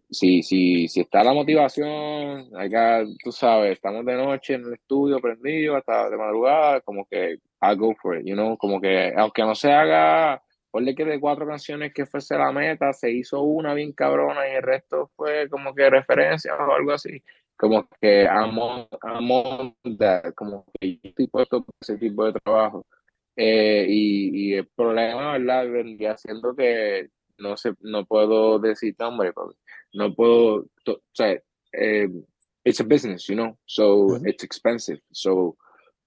si, 0.10 0.44
si, 0.44 0.88
si 0.88 1.02
está 1.02 1.24
la 1.24 1.34
motivación, 1.34 2.56
acá, 2.56 3.04
tú 3.24 3.32
sabes, 3.32 3.74
estamos 3.74 4.06
de 4.06 4.16
noche 4.16 4.56
en 4.56 4.66
el 4.66 4.74
estudio 4.74 5.20
prendido 5.20 5.76
hasta 5.76 6.10
de 6.10 6.18
madrugada, 6.18 6.82
como 6.82 7.06
que 7.06 7.40
I 7.62 7.76
go 7.76 7.96
for 7.96 8.18
it, 8.18 8.26
you 8.26 8.36
know, 8.36 8.58
como 8.58 8.80
que 8.80 9.14
aunque 9.16 9.42
no 9.44 9.56
se 9.56 9.72
haga, 9.72 10.42
ponle 10.72 10.96
que 10.96 11.06
de 11.06 11.20
cuatro 11.20 11.48
canciones 11.48 11.94
que 11.94 12.06
fuese 12.06 12.38
la 12.38 12.52
meta, 12.52 12.94
se 12.94 13.12
hizo 13.12 13.42
una 13.42 13.74
bien 13.74 13.94
cabrona 13.94 14.48
y 14.48 14.56
el 14.56 14.64
resto 14.64 15.12
fue 15.16 15.50
como 15.50 15.74
que 15.74 15.90
referencia 15.90 16.56
o 16.56 16.74
algo 16.74 16.94
así, 16.94 17.22
como 17.58 17.88
que 18.00 18.28
amo, 18.28 18.88
amo 19.02 19.76
como 20.36 20.66
que 20.80 20.96
yo 20.98 21.10
estoy 21.10 21.28
puesto 21.28 21.66
ese 21.82 21.98
tipo 21.98 22.26
de 22.26 22.40
trabajo. 22.40 22.86
Eh, 23.40 23.86
y, 23.88 24.54
el 24.56 24.68
problema, 24.68 25.34
¿verdad? 25.34 25.70
Vendría 25.70 26.18
siendo 26.18 26.56
que 26.56 27.10
no 27.38 27.58
sé, 27.58 27.74
no 27.82 28.06
puedo 28.06 28.60
decir, 28.60 28.96
hombre, 29.00 29.32
no 29.94 30.14
puedo, 30.14 30.68
o 30.88 31.02
sea, 31.14 31.40
eh, 31.74 32.10
it's 32.64 32.80
a 32.80 32.84
business, 32.84 33.28
you 33.28 33.36
know, 33.36 33.58
so 33.66 34.18
it's 34.26 34.44
expensive, 34.44 35.02
so 35.12 35.58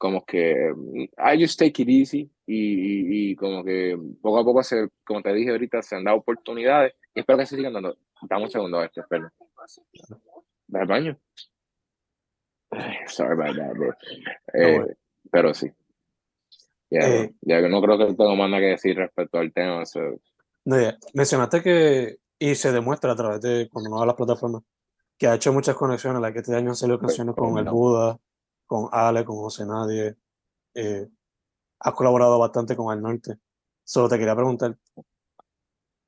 como 0.00 0.24
que 0.24 0.54
mm, 0.74 1.08
I 1.18 1.36
just 1.36 1.58
take 1.58 1.82
it 1.82 1.88
easy 1.88 2.30
y, 2.46 3.30
y, 3.30 3.36
como 3.36 3.62
que 3.62 3.96
poco 4.20 4.38
a 4.38 4.44
poco, 4.44 4.62
se, 4.62 4.88
como 5.04 5.22
te 5.22 5.32
dije 5.34 5.50
ahorita, 5.50 5.82
se 5.82 5.96
han 5.96 6.04
dado 6.04 6.16
oportunidades 6.16 6.94
y 7.14 7.20
espero 7.20 7.38
que 7.38 7.46
se 7.46 7.56
sigan 7.56 7.74
dando. 7.74 7.96
Dame 8.22 8.44
un 8.44 8.50
segundo 8.50 8.78
a 8.78 8.86
este, 8.86 9.00
espera. 9.00 9.32
¿Vas 9.56 9.80
al 10.72 10.86
baño? 10.86 11.18
Sorry 13.06 13.32
about 13.32 13.56
that, 13.56 13.72
bro. 13.74 13.94
Eh, 14.54 14.96
pero 15.30 15.52
sí. 15.54 15.70
Ya, 16.90 17.00
eh, 17.00 17.34
ya 17.42 17.60
no 17.68 17.80
creo 17.82 17.98
que 17.98 18.14
tengo 18.14 18.36
más 18.36 18.50
nada 18.50 18.62
que 18.62 18.68
decir 18.70 18.96
respecto 18.96 19.38
al 19.38 19.52
tema. 19.52 19.84
So. 19.86 20.00
No, 20.64 20.76
Mencionaste 21.14 21.62
que, 21.62 22.16
y 22.40 22.54
se 22.54 22.72
demuestra 22.72 23.12
a 23.12 23.16
través 23.16 23.40
de 23.42 23.68
cuando 23.70 23.90
uno 23.90 23.98
va 23.98 24.04
a 24.04 24.06
las 24.06 24.16
plataformas, 24.16 24.62
que 25.18 25.28
ha 25.28 25.34
hecho 25.34 25.52
muchas 25.52 25.76
conexiones, 25.76 26.22
la 26.22 26.32
que 26.32 26.38
este 26.38 26.56
año 26.56 26.70
han 26.70 26.74
salido 26.74 26.98
canciones 26.98 27.36
con 27.36 27.58
el 27.58 27.66
Buda, 27.66 28.18
con 28.66 28.88
Ale, 28.90 29.26
con 29.26 29.36
José 29.36 29.66
Nadie. 29.66 30.16
Eh, 30.72 31.06
has 31.80 31.94
colaborado 31.94 32.38
bastante 32.38 32.74
con 32.74 32.96
el 32.96 33.02
norte. 33.02 33.38
Solo 33.84 34.08
te 34.08 34.18
quería 34.18 34.34
preguntar, 34.34 34.78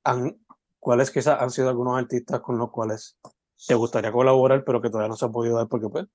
¿han, 0.04 0.42
¿cuáles 0.80 1.10
quizás 1.10 1.38
han 1.38 1.50
sido 1.50 1.68
algunos 1.68 1.98
artistas 1.98 2.40
con 2.40 2.56
los 2.56 2.70
cuales 2.70 3.18
te 3.66 3.74
gustaría 3.74 4.10
colaborar, 4.10 4.64
pero 4.64 4.80
que 4.80 4.88
todavía 4.88 5.10
no 5.10 5.16
se 5.16 5.26
ha 5.26 5.28
podido 5.28 5.56
dar 5.58 5.68
porque, 5.68 5.90
pues, 5.90 6.06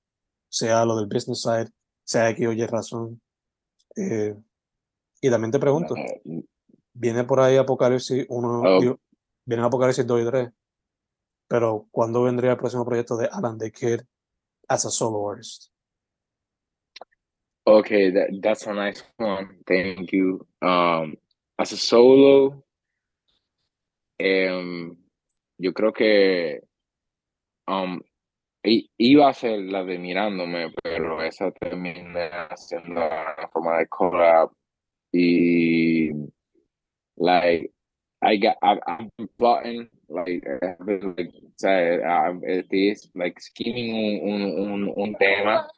sea 0.48 0.84
lo 0.84 0.96
del 0.96 1.06
business 1.06 1.42
side, 1.42 1.70
sea 2.02 2.28
X 2.30 2.48
o 2.48 2.52
Y 2.52 2.66
razón? 2.66 3.20
Eh, 3.94 4.36
y 5.20 5.30
también 5.30 5.52
te 5.52 5.60
pregunto, 5.60 5.94
viene 6.92 7.22
por 7.22 7.38
ahí 7.38 7.56
Apocalipsis 7.56 8.26
1, 8.28 8.62
Oh. 8.64 8.98
Viene 9.48 9.64
Apocalipsis 9.64 10.06
2 10.06 10.20
y 10.20 10.24
3, 10.26 10.50
pero 11.48 11.86
¿cuándo 11.90 12.22
vendría 12.24 12.52
el 12.52 12.58
próximo 12.58 12.84
proyecto 12.84 13.16
de 13.16 13.28
Alan 13.32 13.58
the 13.58 13.72
Kid 13.72 14.00
as 14.68 14.84
a 14.84 14.90
solo 14.90 15.26
artist? 15.26 15.72
Okay, 17.66 18.10
that 18.12 18.28
that's 18.42 18.66
a 18.66 18.72
nice 18.72 19.02
one. 19.16 19.60
Thank 19.66 20.12
you. 20.12 20.46
Um, 20.62 21.16
as 21.58 21.72
a 21.72 21.76
solo, 21.76 22.64
em, 24.18 24.96
yo 25.58 25.72
creo 25.72 25.92
que 25.92 26.60
um, 27.66 28.00
iba 28.64 29.28
a 29.28 29.34
ser 29.34 29.60
la 29.60 29.84
de 29.84 29.98
mirándome, 29.98 30.72
pero 30.82 31.22
esa 31.22 31.50
terminé 31.52 32.30
haciendo 32.50 33.02
en 33.02 33.50
forma 33.50 33.78
de 33.78 33.86
collab 33.88 34.50
y 35.12 36.10
like 37.16 37.72
I 38.20 38.36
got 38.36 38.56
I, 38.62 38.78
I've 38.86 39.10
been 39.16 39.28
plotting 39.38 39.88
like, 40.08 40.42
been, 40.84 41.14
like, 41.16 41.30
o 41.34 41.52
sea, 41.56 42.00
I'm- 42.02 42.42
estoy 42.44 42.96
like 43.14 43.40
skimming 43.40 44.22
un, 44.22 44.42
un, 44.42 44.88
un, 44.88 44.92
un 44.96 45.14
tema. 45.16 45.68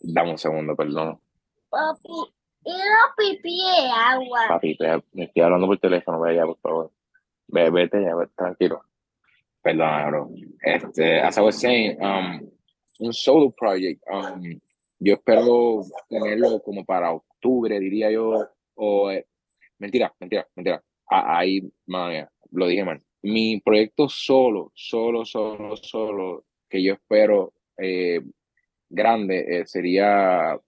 Dame 0.00 0.30
un 0.30 0.38
segundo, 0.38 0.74
perdón. 0.74 1.18
Papi, 1.70 2.32
y 2.64 2.72
la 2.72 3.14
pipí 3.16 3.56
de 3.56 3.90
agua. 3.90 4.40
Papi, 4.48 4.76
te- 4.76 5.02
me 5.12 5.24
estoy 5.24 5.42
hablando 5.42 5.66
por 5.66 5.78
teléfono, 5.78 6.20
ve 6.20 6.30
allá, 6.30 6.46
por 6.46 6.58
favor. 6.60 6.90
Ve, 7.48 7.70
vete 7.70 8.02
ya, 8.02 8.14
tranquilo. 8.36 8.82
Perdona, 9.62 10.06
bro. 10.08 10.30
Este, 10.62 11.20
as 11.20 11.36
I 11.38 11.40
was 11.42 11.58
saying, 11.60 11.98
um, 12.02 12.50
un 13.00 13.12
solo 13.12 13.50
project, 13.50 14.02
um, 14.10 14.42
yo 14.98 15.14
espero 15.14 15.82
tenerlo 16.08 16.62
como 16.62 16.84
para 16.84 17.12
octubre, 17.12 17.78
diría 17.78 18.10
yo, 18.10 18.48
o, 18.74 19.10
eh, 19.10 19.26
mentira, 19.78 20.12
mentira, 20.18 20.46
mentira. 20.56 20.82
Ah, 21.14 21.38
ahí, 21.38 21.62
madre 21.86 22.28
lo 22.52 22.66
dije 22.66 22.84
mal. 22.84 23.02
Mi 23.22 23.60
proyecto 23.60 24.08
solo, 24.08 24.72
solo, 24.74 25.24
solo, 25.24 25.76
solo, 25.76 26.44
que 26.68 26.82
yo 26.82 26.94
espero 26.94 27.52
eh, 27.76 28.20
grande, 28.88 29.60
eh, 29.60 29.66
sería 29.66 30.58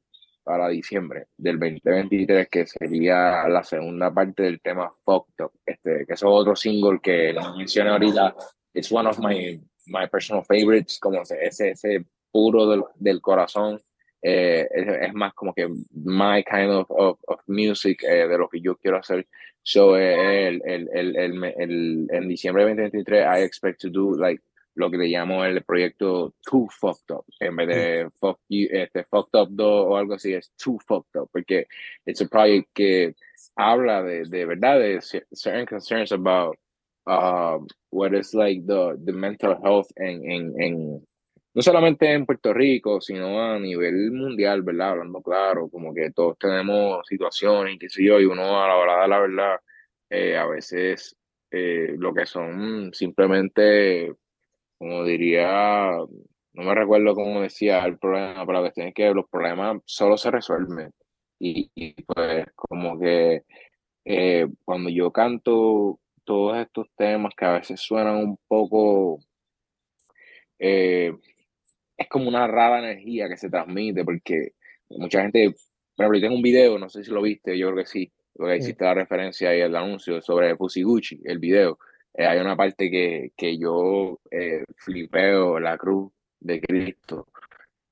para 0.43 0.69
diciembre 0.69 1.29
del 1.37 1.59
2023, 1.59 2.49
que 2.51 2.67
sería 2.67 3.49
la 3.49 3.65
segunda 3.65 4.13
parte 4.13 4.43
del 4.43 4.61
tema 4.61 4.93
Fucked 5.05 5.45
Up, 5.45 5.53
este, 5.65 6.05
que 6.07 6.13
es 6.13 6.23
otro 6.23 6.55
single 6.55 7.01
que 7.03 7.33
no 7.33 7.57
mencioné 7.57 7.91
ahorita. 7.91 8.35
It's 8.75 8.93
one 8.93 9.09
of 9.09 9.19
my, 9.19 9.59
my 9.87 10.07
personal 10.09 10.45
favorites, 10.45 10.99
como 10.99 11.23
ese, 11.23 11.71
ese 11.71 12.05
puro 12.31 12.67
del, 12.67 12.85
del 12.97 13.21
corazón. 13.21 13.81
Eh, 14.27 14.67
es, 14.71 14.87
es, 15.03 15.13
más 15.13 15.35
como 15.35 15.53
que 15.53 15.69
my 15.93 16.43
kind 16.45 16.71
of, 16.71 16.91
of, 16.91 17.19
of 17.27 17.41
music 17.47 18.03
eh, 18.05 18.27
de 18.27 18.39
lo 18.39 18.49
que 18.49 18.59
yo 18.59 18.75
quiero 18.77 18.97
hacer. 18.97 19.27
So, 19.63 19.99
eh, 19.99 20.49
el, 20.49 20.63
el, 20.65 20.89
el, 20.95 21.17
el, 21.17 21.45
el, 21.45 22.09
en 22.11 22.29
diciembre 22.29 22.65
de 22.65 22.71
2023, 22.71 23.27
I 23.27 23.43
expect 23.43 23.83
to 23.83 23.91
do 23.91 24.17
like 24.17 24.43
lo 24.77 24.91
que 24.91 24.97
le 24.97 25.09
llamo 25.09 25.45
el 25.45 25.63
proyecto 25.63 26.35
Too 26.43 26.69
Fucked 26.71 27.15
Up, 27.15 27.27
en 27.39 27.55
vez 27.55 27.69
de 27.69 28.11
fuck 28.19 28.41
you, 28.49 28.67
este, 28.71 29.05
Fucked 29.05 29.39
Up 29.39 29.49
2 29.51 29.61
o 29.61 29.97
algo 29.97 30.15
así, 30.15 30.33
es 30.33 30.51
Too 30.57 30.79
Fucked 30.87 31.21
Up, 31.21 31.29
porque 31.31 31.67
es 32.07 32.21
un 32.21 32.29
proyecto 32.29 32.71
que 32.75 33.15
habla 33.57 34.03
de, 34.03 34.25
de 34.25 34.47
verdad 34.47 34.81
de 34.81 35.01
certain 35.33 35.67
concerns 35.67 36.13
about 36.13 36.57
um, 37.07 37.67
what 37.91 38.15
is 38.15 38.35
like 38.35 38.67
the, 38.67 38.97
the 39.05 39.13
mental 39.13 39.55
health 39.63 39.91
en, 39.97 41.05
no 41.55 41.63
solamente 41.63 42.13
en 42.13 42.27
Puerto 42.27 42.53
Rico, 42.53 43.01
sino 43.01 43.41
a 43.41 43.59
nivel 43.59 44.13
mundial, 44.13 44.63
¿verdad? 44.63 44.91
Hablando 44.91 45.23
claro, 45.23 45.69
como 45.69 45.95
que 45.95 46.11
todos 46.13 46.39
tenemos 46.39 47.07
situaciones, 47.07 47.77
qué 47.81 47.89
sé 47.89 48.05
yo, 48.05 48.21
y 48.21 48.25
uno 48.27 48.63
a 48.63 48.69
la 48.69 48.77
hora 48.77 49.03
de 49.03 49.09
la 49.09 49.21
verdad, 49.21 49.57
eh, 50.11 50.37
a 50.37 50.47
veces 50.47 51.17
eh, 51.51 51.95
lo 51.99 52.13
que 52.15 52.27
son 52.27 52.93
simplemente 52.93 54.15
como 54.79 55.05
diría, 55.05 55.91
no 56.53 56.63
me 56.63 56.75
recuerdo 56.75 57.15
cómo 57.15 57.41
decía 57.41 57.85
el 57.87 57.99
problema, 57.99 58.45
pero 58.47 58.53
la 58.53 58.61
cuestión 58.61 58.89
es 58.89 58.95
que 58.95 59.15
los 59.15 59.29
problemas 59.31 59.81
solo 59.87 60.17
se 60.19 60.31
resuelven. 60.31 60.93
Y, 61.39 61.95
pues 62.05 62.47
como 62.55 62.99
que 62.99 63.45
eh, 64.05 64.47
cuando 64.65 64.91
yo 64.91 65.13
canto 65.13 66.01
todos 66.25 66.59
estos 66.59 66.89
temas 66.97 67.35
que 67.37 67.45
a 67.47 67.53
veces 67.53 67.81
suenan 67.81 68.17
un 68.17 68.39
poco, 68.49 69.21
eh, 70.59 71.13
es 71.97 72.09
como 72.09 72.29
una 72.29 72.47
rara 72.47 72.79
energía 72.79 73.29
que 73.29 73.37
se 73.37 73.51
transmite, 73.51 74.05
porque 74.05 74.53
mucha 74.91 75.23
gente, 75.23 75.55
por 75.97 76.05
ejemplo, 76.05 76.19
yo 76.19 76.23
tengo 76.23 76.37
un 76.37 76.43
video, 76.43 76.79
no 76.79 76.89
sé 76.89 77.05
si 77.05 77.11
lo 77.11 77.23
viste, 77.23 77.57
yo 77.59 77.69
creo 77.69 77.85
que 77.85 77.91
sí, 77.91 78.13
porque 78.35 78.57
hiciste 78.57 78.85
la 78.85 78.95
referencia 78.95 79.57
y 79.57 79.61
el 79.61 79.77
anuncio 79.77 80.21
sobre 80.21 80.57
Pussy 80.57 80.83
Gucci, 80.83 81.21
el 81.25 81.39
video. 81.39 81.79
Eh, 82.15 82.27
hay 82.27 82.39
una 82.39 82.57
parte 82.57 82.91
que, 82.91 83.33
que 83.37 83.59
yo 83.59 84.21
eh, 84.31 84.65
flipeo 84.77 85.59
la 85.61 85.77
cruz 85.77 86.13
de 86.41 86.61
Cristo 86.61 87.27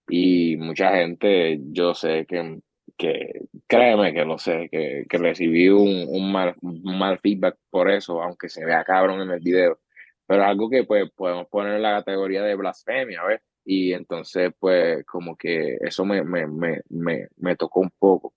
y 0.09 0.57
mucha 0.57 0.97
gente, 0.97 1.59
yo 1.71 1.95
sé 1.95 2.27
que, 2.27 2.61
que 2.97 3.43
créeme 3.67 4.12
que 4.12 4.25
lo 4.25 4.38
sé, 4.38 4.69
que, 4.71 5.07
que 5.09 5.19
recibí 5.19 5.69
un, 5.69 6.07
un, 6.09 6.31
mal, 6.33 6.55
un 6.62 6.99
mal 6.99 7.19
feedback 7.19 7.57
por 7.71 7.91
eso, 7.91 8.23
aunque 8.23 8.49
se 8.49 8.65
vea 8.65 8.85
cabrón 8.85 9.21
en 9.23 9.31
el 9.31 9.41
video, 9.41 9.79
pero 10.27 10.45
algo 10.45 10.69
que 10.69 10.85
pues 10.85 11.11
podemos 11.12 11.47
poner 11.49 11.75
en 11.75 11.83
la 11.83 11.99
categoría 11.99 12.43
de 12.43 12.55
blasfemia, 12.55 13.23
¿ves? 13.25 13.41
Y 13.64 13.92
entonces 13.92 14.53
pues 14.59 15.05
como 15.07 15.37
que 15.37 15.79
eso 15.81 16.05
me, 16.05 16.22
me, 16.22 16.46
me, 16.46 17.29
me, 17.37 17.57
tocó 17.57 17.81
un 17.81 17.90
poco. 17.98 18.35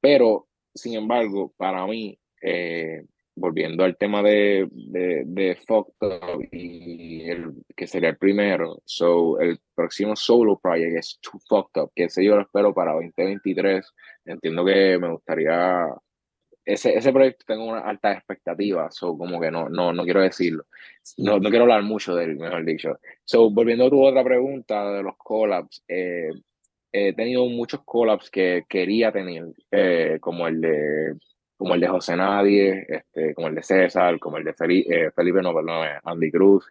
Pero, 0.00 0.48
sin 0.74 0.94
embargo, 0.94 1.52
para 1.56 1.86
mí, 1.86 2.18
eh, 2.42 3.02
volviendo 3.36 3.84
al 3.84 3.96
tema 3.96 4.22
de, 4.22 4.66
de, 4.72 5.24
de 5.26 5.58
y 6.52 7.28
el 7.28 7.52
que 7.76 7.86
sería 7.86 8.08
el 8.10 8.16
primero, 8.16 8.78
so 8.84 9.38
el 9.38 9.58
próximo 9.74 10.16
solo 10.16 10.58
project 10.58 10.96
es 10.96 11.18
Too 11.20 11.38
Fucked 11.46 11.82
Up, 11.82 11.92
que 11.94 12.04
ese 12.04 12.24
yo 12.24 12.36
lo 12.36 12.42
espero 12.42 12.72
para 12.72 12.94
2023. 12.94 13.86
Entiendo 14.24 14.64
que 14.64 14.98
me 14.98 15.10
gustaría. 15.10 15.86
Ese, 16.66 16.96
ese 16.98 17.12
proyecto 17.12 17.44
tengo 17.46 17.64
una 17.64 17.80
alta 17.80 18.12
expectativa, 18.12 18.90
so 18.90 19.16
como 19.16 19.40
que 19.40 19.52
no, 19.52 19.68
no, 19.68 19.92
no 19.92 20.04
quiero 20.04 20.20
decirlo. 20.20 20.66
No, 21.16 21.38
no 21.38 21.48
quiero 21.48 21.62
hablar 21.62 21.84
mucho 21.84 22.16
de 22.16 22.24
él, 22.24 22.36
mejor 22.36 22.64
dicho. 22.64 22.98
So, 23.24 23.50
volviendo 23.50 23.86
a 23.86 23.90
tu 23.90 24.04
otra 24.04 24.24
pregunta 24.24 24.90
de 24.90 25.02
los 25.04 25.16
collabs, 25.16 25.84
eh, 25.86 26.30
he 26.92 27.12
tenido 27.12 27.46
muchos 27.46 27.82
collabs 27.84 28.30
que 28.30 28.64
quería 28.68 29.12
tener, 29.12 29.44
eh, 29.70 30.18
como 30.20 30.48
el 30.48 30.60
de 30.60 31.14
como 31.56 31.74
el 31.74 31.80
de 31.80 31.88
José 31.88 32.16
Nadie, 32.16 32.84
este, 32.86 33.32
como 33.34 33.48
el 33.48 33.54
de 33.54 33.62
César, 33.62 34.18
como 34.18 34.36
el 34.36 34.44
de 34.44 34.52
Felipe, 34.52 35.06
eh, 35.06 35.10
Felipe 35.12 35.40
no, 35.40 35.54
perdón, 35.54 35.86
Andy 36.04 36.30
Cruz. 36.30 36.66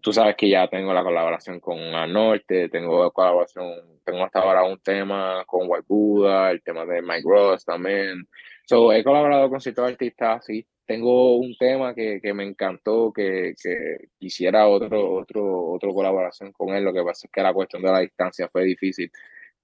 Tú 0.00 0.12
sabes 0.12 0.36
que 0.36 0.48
ya 0.48 0.68
tengo 0.68 0.92
la 0.92 1.02
colaboración 1.02 1.58
con 1.58 1.78
Anorte, 1.78 2.68
tengo 2.68 3.10
colaboración, 3.12 4.00
tengo 4.04 4.24
hasta 4.24 4.40
ahora 4.40 4.62
un 4.62 4.78
tema 4.78 5.44
con 5.46 5.68
White 5.68 5.86
Buddha, 5.88 6.52
el 6.52 6.62
tema 6.62 6.84
de 6.86 7.02
Mike 7.02 7.24
Ross 7.24 7.64
también. 7.64 8.28
So, 8.64 8.92
he 8.92 9.02
colaborado 9.02 9.48
con 9.50 9.60
ciertos 9.60 9.88
artistas, 9.88 10.44
sí. 10.44 10.66
Tengo 10.86 11.36
un 11.36 11.56
tema 11.58 11.94
que, 11.94 12.20
que 12.22 12.32
me 12.32 12.44
encantó, 12.44 13.12
que, 13.12 13.54
que 13.60 14.08
quisiera 14.18 14.68
otro, 14.68 15.14
otro, 15.14 15.72
otro 15.72 15.92
colaboración 15.92 16.52
con 16.52 16.74
él. 16.74 16.84
Lo 16.84 16.92
que 16.92 17.02
pasa 17.02 17.26
es 17.26 17.32
que 17.32 17.42
la 17.42 17.52
cuestión 17.52 17.82
de 17.82 17.90
la 17.90 18.00
distancia 18.00 18.48
fue 18.48 18.64
difícil 18.64 19.10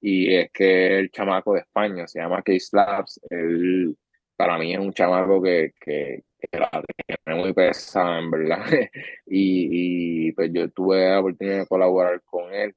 y 0.00 0.34
es 0.34 0.50
que 0.52 0.98
el 0.98 1.10
chamaco 1.12 1.54
de 1.54 1.60
España 1.60 2.08
se 2.08 2.20
llama 2.20 2.42
Case 2.42 2.70
Labs. 2.72 3.20
Él, 3.30 3.96
para 4.36 4.58
mí 4.58 4.74
es 4.74 4.80
un 4.80 4.92
chamaco 4.92 5.40
que, 5.40 5.72
que, 5.80 6.24
que 6.50 7.34
muy 7.34 7.52
pesada, 7.52 8.18
en 8.18 8.30
verdad. 8.30 8.64
y, 9.26 10.28
y, 10.28 10.32
pues 10.32 10.50
yo 10.52 10.70
tuve 10.70 11.08
la 11.10 11.20
oportunidad 11.20 11.60
de 11.60 11.66
colaborar 11.66 12.22
con 12.22 12.52
él. 12.54 12.74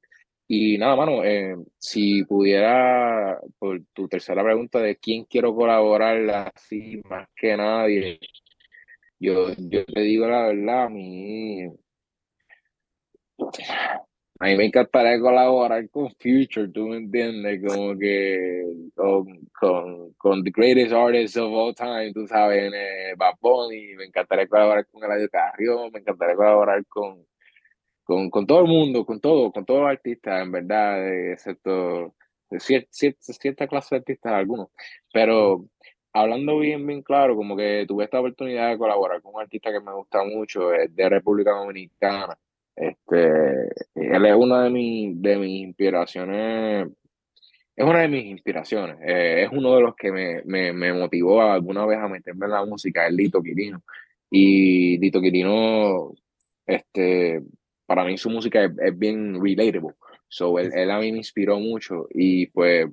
Y 0.48 0.78
nada, 0.78 0.96
mano, 0.96 1.24
eh, 1.24 1.56
si 1.80 2.24
pudiera, 2.24 3.40
por 3.58 3.82
tu 3.94 4.08
tercera 4.08 4.44
pregunta 4.44 4.80
de 4.80 4.98
quién 4.98 5.26
quiero 5.26 5.56
colaborar 5.56 6.52
así 6.56 7.02
más 7.10 7.28
que 7.36 7.58
nadie, 7.58 8.20
yo, 9.20 9.50
yo 9.58 9.86
te 9.86 10.02
digo 10.02 10.28
la 10.28 10.48
verdad, 10.48 10.84
a 10.86 10.90
mí 10.90 11.68
a 14.40 14.46
mí 14.46 14.58
me 14.58 14.66
encantaría 14.66 15.20
colaborar 15.20 15.90
con 15.90 16.10
Future, 16.12 16.68
tú 16.70 16.88
me 16.88 16.98
entiendes, 16.98 17.62
como 17.66 17.98
que 17.98 18.64
con, 18.96 20.14
con, 20.18 20.44
The 20.44 20.52
Greatest 20.54 20.94
Artist 20.94 21.38
of 21.38 21.54
All 21.54 21.74
Time, 21.76 22.12
tú 22.14 22.28
sabes, 22.28 22.72
eh, 22.74 23.14
Bad 23.18 23.36
Bunny, 23.40 23.96
me 23.96 24.06
encantaría 24.06 24.48
colaborar 24.48 24.86
con 24.88 25.04
Eladio 25.04 25.30
Carrión, 25.30 25.90
me 25.94 26.00
encantaría 26.00 26.36
colaborar 26.36 26.86
con, 26.88 27.26
con, 28.04 28.30
con 28.30 28.46
todo 28.48 28.62
el 28.62 28.68
mundo, 28.68 29.06
con 29.06 29.22
todo, 29.22 29.52
con 29.52 29.66
todos 29.66 29.82
los 29.82 29.90
artistas, 29.90 30.44
en 30.44 30.52
verdad, 30.52 31.32
excepto 31.32 32.16
cierta, 32.60 32.90
cierta, 32.92 33.34
cierta 33.34 33.68
clase 33.68 33.96
de 33.96 34.00
artistas, 34.00 34.34
algunos, 34.34 34.70
pero 35.14 35.66
hablando 36.14 36.60
bien, 36.60 36.86
bien 36.86 37.02
claro, 37.04 37.36
como 37.36 37.56
que 37.56 37.86
tuve 37.88 38.06
esta 38.06 38.20
oportunidad 38.20 38.70
de 38.72 38.78
colaborar 38.78 39.22
con 39.22 39.36
un 39.36 39.42
artista 39.42 39.72
que 39.72 39.80
me 39.82 39.94
gusta 39.94 40.24
mucho, 40.26 40.74
es 40.74 40.94
de 40.96 41.10
República 41.10 41.52
Dominicana, 41.52 42.38
este, 42.76 43.70
él 43.96 44.26
es 44.26 44.36
una 44.36 44.64
de, 44.64 44.70
mi, 44.70 45.14
de 45.16 45.38
mis 45.38 45.62
inspiraciones 45.62 46.88
es 47.76 47.86
una 47.86 48.00
de 48.00 48.08
mis 48.08 48.26
inspiraciones. 48.26 48.98
Eh, 49.02 49.44
es 49.44 49.50
uno 49.52 49.76
de 49.76 49.82
los 49.82 49.96
que 49.96 50.12
me, 50.12 50.42
me, 50.46 50.72
me, 50.72 50.94
motivó 50.94 51.42
alguna 51.42 51.86
vez 51.86 52.00
a 52.00 52.08
meterme 52.08 52.46
en 52.46 52.52
la 52.54 52.66
música, 52.66 53.06
el 53.06 53.16
Lito 53.18 53.42
Quirino. 53.44 53.84
Y 54.30 54.98
Lito 55.00 55.20
Quirino, 55.22 56.14
este, 56.66 57.42
para 57.86 58.06
mí 58.06 58.18
su 58.18 58.30
música 58.30 58.64
es, 58.64 58.98
bien 58.98 59.42
relatable. 59.42 59.94
So, 60.30 60.58
él, 60.60 60.72
él, 60.74 60.90
a 60.90 61.00
mí 61.00 61.12
me 61.12 61.18
inspiró 61.20 61.60
mucho 61.60 62.08
y 62.12 62.48
pues 62.48 62.88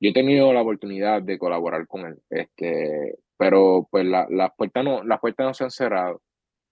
yo 0.00 0.10
he 0.10 0.12
tenido 0.12 0.52
la 0.52 0.62
oportunidad 0.62 1.22
de 1.22 1.38
colaborar 1.38 1.86
con 1.86 2.06
él. 2.06 2.18
Este, 2.28 3.16
pero 3.36 3.86
pues 3.90 4.04
la, 4.04 4.26
las 4.30 4.50
puertas 4.56 4.84
no, 4.84 5.04
las 5.04 5.20
puertas 5.20 5.46
no 5.46 5.54
se 5.54 5.64
han 5.64 5.70
cerrado. 5.70 6.22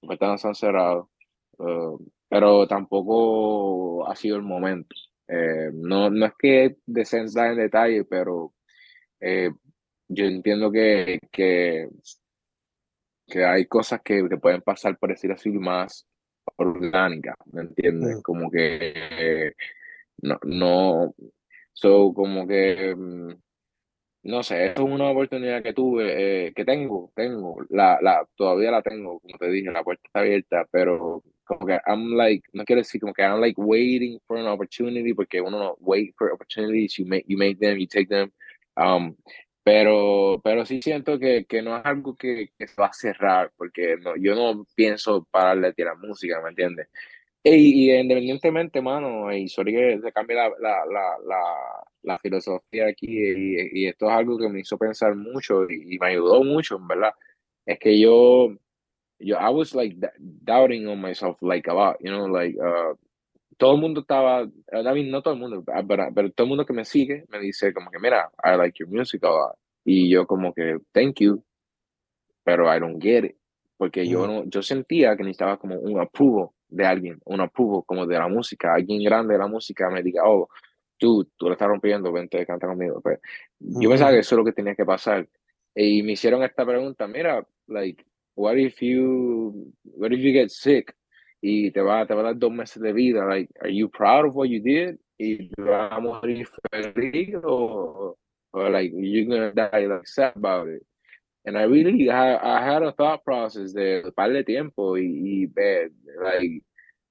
Las 0.03 0.09
puertas 0.09 0.29
no 0.31 0.39
se 0.39 0.49
han 0.49 0.55
cerrado. 0.57 1.11
Uh, 1.59 1.99
pero 2.33 2.67
tampoco 2.67 4.09
ha 4.09 4.17
sido 4.17 4.37
el 4.37 4.43
momento. 4.43 4.97
Eh, 5.29 5.71
no, 5.75 6.09
no 6.09 6.25
es 6.25 6.33
que 6.39 6.77
descenda 6.87 7.51
en 7.51 7.59
detalle, 7.59 8.05
pero 8.07 8.55
eh, 9.21 9.51
yo 10.09 10.25
entiendo 10.25 10.73
que, 10.73 11.21
que, 11.31 11.91
que, 13.27 13.45
hay 13.45 13.67
cosas 13.67 14.01
que, 14.03 14.27
que, 14.31 14.39
pueden 14.39 14.63
pasar, 14.63 14.97
por 14.99 15.11
decir 15.11 15.31
así, 15.31 15.51
más 15.51 16.07
orgánicas, 16.57 17.37
¿me 17.53 17.63
entiendes? 17.63 18.17
Mm. 18.17 18.23
Como 18.23 18.51
que 18.51 19.53
no, 20.23 20.39
no, 20.45 21.15
so, 21.75 22.15
como 22.15 22.47
que 22.47 22.95
mm, 22.97 23.33
no 24.25 24.43
sé, 24.43 24.73
es 24.73 24.79
una 24.79 25.11
oportunidad 25.11 25.63
que 25.63 25.75
tuve, 25.75 26.47
eh, 26.47 26.53
que 26.55 26.65
tengo, 26.65 27.13
tengo, 27.15 27.57
la, 27.69 27.99
la, 28.01 28.27
todavía 28.37 28.71
la 28.71 28.81
tengo, 28.83 29.21
como 29.21 29.37
te 29.39 29.51
dije, 29.51 29.71
la 29.71 29.85
puerta 29.85 30.03
está 30.07 30.21
abierta, 30.21 30.67
pero 30.71 31.23
como 31.59 31.67
que 31.67 31.79
I'm 31.87 32.17
like, 32.17 32.43
no 32.53 32.65
quiero 32.65 32.81
decir 32.81 33.01
como 33.01 33.13
que 33.13 33.23
I'm 33.23 33.41
like 33.41 33.61
waiting 33.61 34.19
for 34.27 34.39
an 34.39 34.47
opportunity, 34.47 35.15
porque 35.15 35.41
uno 35.41 35.59
no 35.59 35.77
wait 35.81 36.15
for 36.17 36.33
opportunities, 36.33 36.97
you 36.99 37.07
make, 37.07 37.25
you 37.29 37.37
make 37.39 37.59
them, 37.59 37.79
you 37.79 37.87
take 37.87 38.09
them, 38.09 38.33
um, 38.77 39.17
pero, 39.65 40.41
pero 40.43 40.67
sí 40.67 40.83
siento 40.83 41.19
que, 41.19 41.45
que 41.47 41.63
no 41.63 41.77
es 41.77 41.85
algo 41.85 42.17
que, 42.17 42.51
que 42.59 42.67
se 42.67 42.81
va 42.81 42.89
a 42.89 42.93
cerrar, 42.93 43.53
porque 43.57 43.97
no, 44.01 44.17
yo 44.17 44.35
no 44.35 44.67
pienso 44.75 45.27
pararle 45.31 45.69
a 45.69 45.73
tirar 45.73 45.97
música, 45.99 46.41
¿me 46.43 46.51
entiendes? 46.51 46.89
Y, 47.45 47.91
independientemente, 47.93 48.81
mano, 48.81 49.33
y 49.33 49.49
sorry 49.49 49.73
que 49.73 50.01
se 50.01 50.13
cambie 50.13 50.37
la, 50.37 50.49
la, 50.61 50.85
la, 50.87 51.19
la, 51.27 51.85
la 52.03 52.19
filosofía 52.19 52.87
aquí, 52.89 53.07
y, 53.09 53.83
y, 53.83 53.87
esto 53.89 54.07
es 54.09 54.13
algo 54.13 54.39
que 54.39 54.49
me 54.49 54.61
hizo 54.61 54.79
pensar 54.79 55.17
mucho 55.17 55.69
y, 55.69 55.99
me 55.99 56.09
ayudó 56.09 56.45
mucho, 56.45 56.79
verdad. 56.81 57.13
Es 57.67 57.79
que 57.81 57.99
yo, 57.99 58.57
yo, 59.23 59.37
I 59.37 59.51
was 59.51 59.75
like 59.75 59.97
doubting 60.45 60.87
on 60.89 61.01
myself, 61.01 61.37
like 61.41 61.69
about, 61.69 61.97
you 62.01 62.11
know, 62.11 62.27
like, 62.27 62.57
uh, 62.59 62.95
todo 63.59 63.75
el 63.75 63.81
mundo 63.81 64.01
estaba, 64.03 64.43
I 64.73 64.95
mean, 64.95 65.11
no 65.11 65.23
todo 65.23 65.35
el 65.35 65.41
mundo, 65.41 65.65
ah, 65.73 65.83
pero, 65.87 66.11
pero 66.15 66.31
todo 66.31 66.47
el 66.47 66.49
mundo 66.49 66.67
que 66.67 66.73
me 66.73 66.85
sigue 66.85 67.25
me 67.29 67.39
dice 67.39 67.73
como 67.73 67.91
que, 67.91 67.99
mira, 67.99 68.31
I 68.43 68.57
like 68.57 68.79
your 68.79 68.89
music 68.89 69.23
a 69.25 69.29
lot. 69.29 69.57
Y 69.85 70.09
yo 70.09 70.27
como 70.27 70.53
que, 70.53 70.79
thank 70.93 71.21
you, 71.21 71.43
pero 72.45 72.67
I 72.67 72.81
don't 72.81 73.01
get 73.01 73.25
it. 73.25 73.37
Porque 73.77 74.07
yo, 74.07 74.27
no, 74.27 74.45
yo 74.45 74.63
sentía 74.63 75.17
que 75.17 75.25
necesitaba 75.25 75.59
como 75.59 75.77
un 75.77 76.01
approval 76.01 76.51
de 76.69 76.87
alguien, 76.87 77.21
un 77.25 77.41
approval 77.41 77.83
como 77.85 78.07
de 78.07 78.17
la 78.17 78.29
música, 78.29 78.75
alguien 78.75 79.03
grande 79.03 79.35
de 79.35 79.41
la 79.41 79.49
música 79.49 79.91
me 79.91 80.03
diga, 80.03 80.23
oh, 80.25 80.49
tú, 80.99 81.25
tú 81.37 81.47
lo 81.47 81.53
estás 81.53 81.69
rompiendo, 81.69 82.13
vente, 82.13 82.47
canta 82.47 82.69
conmigo. 82.69 83.01
Pues, 83.01 83.19
yo 83.59 83.89
pensaba 83.91 84.13
que 84.13 84.21
eso 84.21 84.35
es 84.35 84.39
lo 84.39 84.45
que 84.45 84.53
tenía 84.53 84.75
que 84.77 84.85
pasar. 84.85 85.29
Y 85.75 86.03
me 86.03 86.13
hicieron 86.13 86.45
esta 86.45 86.65
pregunta, 86.65 87.09
mira, 87.09 87.45
like, 87.67 88.05
what 88.35 88.59
if 88.59 88.83
you, 88.83 89.73
what 89.85 90.13
if 90.13 90.21
you 90.21 90.33
get 90.33 90.51
sick? 90.51 90.95
Y 91.43 91.71
te 91.75 91.81
va, 91.81 92.07
te 92.07 92.15
va 92.15 92.21
a 92.21 92.25
dar 92.25 92.35
dos 92.35 92.53
meses 92.53 92.81
de 92.81 92.93
vida, 92.93 93.25
like, 93.29 93.49
are 93.61 93.69
you 93.69 93.89
proud 93.89 94.27
of 94.27 94.35
what 94.35 94.49
you 94.49 94.61
did? 94.61 94.97
Y 95.19 95.51
te 95.57 95.63
a 95.91 96.01
morir 96.01 96.47
feliz 96.71 97.35
o, 97.45 98.17
o 98.55 98.59
like, 98.71 98.93
you're 98.95 99.27
gonna 99.27 99.53
die 99.53 99.87
like 99.87 100.07
sad 100.07 100.37
about 100.37 100.69
it. 100.69 100.83
And 101.45 101.59
I 101.59 101.63
really 101.63 102.09
I, 102.09 102.37
I 102.37 102.65
had 102.65 102.83
a 102.85 102.93
thought 102.93 103.25
process 103.25 103.73
un 103.75 104.13
par 104.13 104.33
de 104.33 104.45
tiempo 104.45 104.95
y, 104.95 105.03
y 105.03 105.49
like, 106.23 106.63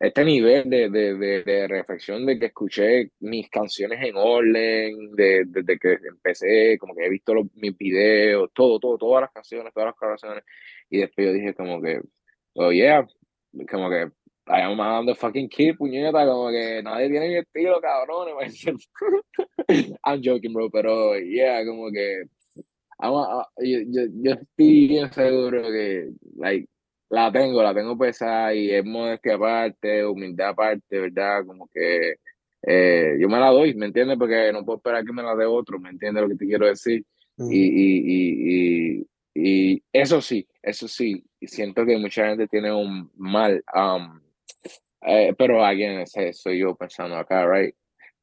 este 0.02 0.26
nivel 0.26 0.68
de, 0.68 0.90
de, 0.90 1.14
de, 1.14 1.44
de, 1.44 1.68
reflexión 1.68 2.26
de 2.26 2.40
que 2.40 2.48
escuché 2.48 3.12
mis 3.20 3.48
canciones 3.50 4.00
en 4.02 4.16
orden, 4.16 5.16
de, 5.16 5.44
desde 5.46 5.78
que 5.78 5.98
empecé, 6.08 6.78
como 6.80 6.96
que 6.96 7.06
he 7.06 7.10
visto 7.10 7.36
los, 7.36 7.46
mis 7.54 7.78
videos, 7.78 8.50
todo, 8.54 8.80
todo, 8.80 8.98
todas 8.98 9.22
las 9.22 9.32
canciones, 9.32 9.72
todas 9.74 9.88
las 9.90 9.96
canciones, 9.96 10.44
y 10.90 11.00
después 11.00 11.28
yo 11.28 11.34
dije 11.34 11.54
como 11.54 11.80
que, 11.80 12.02
oh 12.56 12.72
yeah, 12.72 13.08
como 13.70 13.90
que 13.92 14.10
I 14.48 14.62
am 14.62 15.06
the 15.06 15.14
fucking 15.14 15.50
kid, 15.50 15.78
puñeta, 15.78 16.26
como 16.26 16.50
que 16.50 16.82
nadie 16.82 17.10
tiene 17.10 17.28
mi 17.28 17.36
estilo, 17.38 17.80
cabrones, 17.80 18.66
I'm 20.04 20.20
joking, 20.24 20.52
bro, 20.52 20.72
pero 20.72 21.20
yeah, 21.20 21.64
como 21.64 21.92
que 21.92 22.24
yo, 23.04 23.78
yo, 23.88 24.02
yo, 24.24 24.32
estoy 24.34 24.88
bien 24.88 25.12
seguro 25.12 25.62
que 25.72 26.10
like, 26.38 26.68
la 27.12 27.32
tengo, 27.32 27.62
la 27.62 27.74
tengo 27.74 27.98
pesada 27.98 28.54
y 28.54 28.72
es 28.72 28.86
modestia 28.86 29.36
aparte, 29.36 30.06
humildad 30.06 30.50
aparte, 30.50 30.98
¿verdad? 30.98 31.46
Como 31.46 31.68
que 31.68 32.16
eh, 32.64 33.18
yo 33.20 33.28
me 33.28 33.38
la 33.38 33.50
doy, 33.50 33.74
¿me 33.76 33.88
entiendes? 33.88 34.18
Porque 34.18 34.52
no 34.54 34.64
puedo 34.64 34.78
esperar 34.78 35.04
que 35.04 35.12
me 35.12 35.22
la 35.22 35.36
dé 35.36 35.46
otro, 35.46 35.78
¿me 35.78 35.90
entiendes 35.90 36.24
lo 36.24 36.30
que 36.30 36.36
te 36.36 36.46
quiero 36.46 36.68
decir? 36.68 37.04
y, 37.38 37.58
y, 37.58 39.00
y, 39.00 39.08
y, 39.34 39.84
eso 39.92 40.22
sí, 40.22 40.48
eso 40.62 40.88
sí, 40.88 41.26
siento 41.42 41.86
que 41.86 41.98
mucha 41.98 42.28
gente 42.28 42.48
tiene 42.48 42.72
un 42.72 43.10
mal, 43.16 43.64
um, 43.74 44.22
eh, 45.02 45.34
pero 45.38 45.66
alguien, 45.66 46.06
soy 46.08 46.60
yo 46.60 46.76
pensando 46.76 47.18
acá, 47.18 47.46
right? 47.46 47.76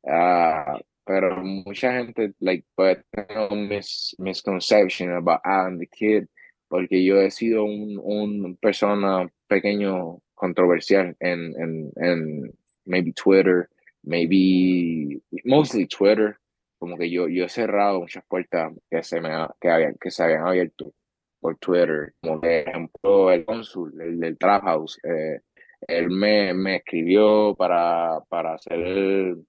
Uh, 0.02 0.78
pero 1.04 1.42
mucha 1.42 1.92
gente 1.92 2.32
like, 2.38 2.64
puede 2.74 3.02
tener 3.10 3.48
un 3.50 3.68
mis, 3.68 4.14
misconception 4.18 5.10
about 5.10 5.40
Alan 5.44 5.78
the 5.78 5.86
Kid, 5.86 6.26
porque 6.68 7.04
yo 7.04 7.20
he 7.20 7.30
sido 7.30 7.64
un, 7.64 7.98
un 8.02 8.56
persona 8.56 9.28
pequeño 9.46 10.20
controversial 10.34 11.16
en, 11.20 11.54
en, 11.60 11.92
en 11.96 12.52
maybe 12.84 13.12
Twitter, 13.12 13.68
maybe 14.02 15.20
mostly 15.44 15.86
Twitter, 15.86 16.36
como 16.78 16.96
que 16.96 17.10
yo, 17.10 17.28
yo 17.28 17.44
he 17.44 17.48
cerrado 17.48 18.00
muchas 18.00 18.24
puertas 18.26 18.72
que 18.90 19.02
se 19.02 19.20
me 19.20 19.30
que, 19.60 19.68
habían, 19.68 19.94
que 20.00 20.10
se 20.10 20.22
habían 20.22 20.46
abierto 20.46 20.92
por 21.40 21.56
Twitter, 21.58 22.14
como 22.20 22.40
por 22.40 22.50
ejemplo 22.50 23.32
el 23.32 23.44
cónsul, 23.44 24.00
el 24.00 24.20
del 24.20 24.38
Trap 24.38 24.62
House, 24.64 24.98
eh, 25.02 25.40
él 25.86 26.10
me, 26.10 26.52
me 26.54 26.76
escribió 26.76 27.54
para, 27.56 28.20
para 28.28 28.54
hacer 28.54 28.78
el, 28.78 29.46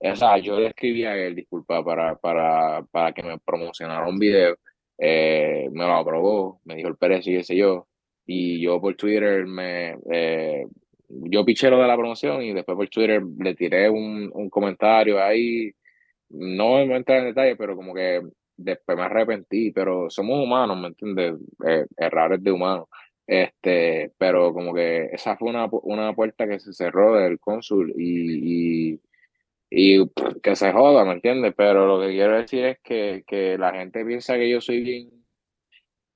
o 0.00 0.16
sea, 0.16 0.38
yo 0.38 0.60
le 0.60 0.68
escribí 0.68 1.04
a 1.04 1.16
él, 1.16 1.34
disculpa, 1.34 1.82
para, 1.82 2.16
para, 2.16 2.82
para 2.90 3.12
que 3.12 3.22
me 3.22 3.38
promocionara 3.38 4.06
un 4.06 4.18
video. 4.18 4.56
Eh, 4.98 5.68
me 5.72 5.84
lo 5.84 5.94
aprobó, 5.94 6.60
me 6.64 6.76
dijo 6.76 6.88
el 6.88 6.96
precio 6.96 7.32
y 7.32 7.36
qué 7.38 7.44
sé 7.44 7.56
yo. 7.56 7.88
Y 8.26 8.60
yo 8.60 8.80
por 8.80 8.94
Twitter 8.96 9.46
me. 9.46 9.96
Eh, 10.12 10.66
yo 11.08 11.44
piché 11.44 11.70
lo 11.70 11.80
de 11.80 11.86
la 11.88 11.96
promoción 11.96 12.42
y 12.42 12.52
después 12.52 12.76
por 12.76 12.88
Twitter 12.88 13.22
le 13.38 13.54
tiré 13.54 13.88
un, 13.90 14.30
un 14.32 14.50
comentario 14.50 15.22
ahí. 15.22 15.72
No 16.30 16.84
me 16.86 16.96
entrar 16.96 17.20
en 17.20 17.26
detalle, 17.26 17.56
pero 17.56 17.76
como 17.76 17.94
que 17.94 18.22
después 18.56 18.96
me 18.98 19.04
arrepentí. 19.04 19.70
Pero 19.72 20.10
somos 20.10 20.42
humanos, 20.42 20.78
¿me 20.80 20.88
entiendes? 20.88 21.34
Eh, 21.66 21.86
errores 21.96 22.42
de 22.42 22.52
humanos. 22.52 22.86
Este, 23.26 24.12
pero 24.18 24.52
como 24.52 24.74
que 24.74 25.06
esa 25.12 25.36
fue 25.36 25.48
una, 25.50 25.68
una 25.82 26.12
puerta 26.14 26.46
que 26.46 26.60
se 26.60 26.72
cerró 26.72 27.16
del 27.16 27.40
cónsul 27.40 27.92
y, 27.96 28.92
y 28.94 29.00
y 29.76 30.08
que 30.40 30.54
se 30.54 30.72
joda, 30.72 31.04
¿me 31.04 31.14
entiendes? 31.14 31.52
Pero 31.56 31.86
lo 31.86 32.00
que 32.00 32.12
quiero 32.12 32.36
decir 32.36 32.64
es 32.64 32.78
que, 32.80 33.24
que 33.26 33.58
la 33.58 33.72
gente 33.72 34.04
piensa 34.04 34.36
que 34.36 34.48
yo 34.48 34.60
soy 34.60 34.80
bien, 34.82 35.10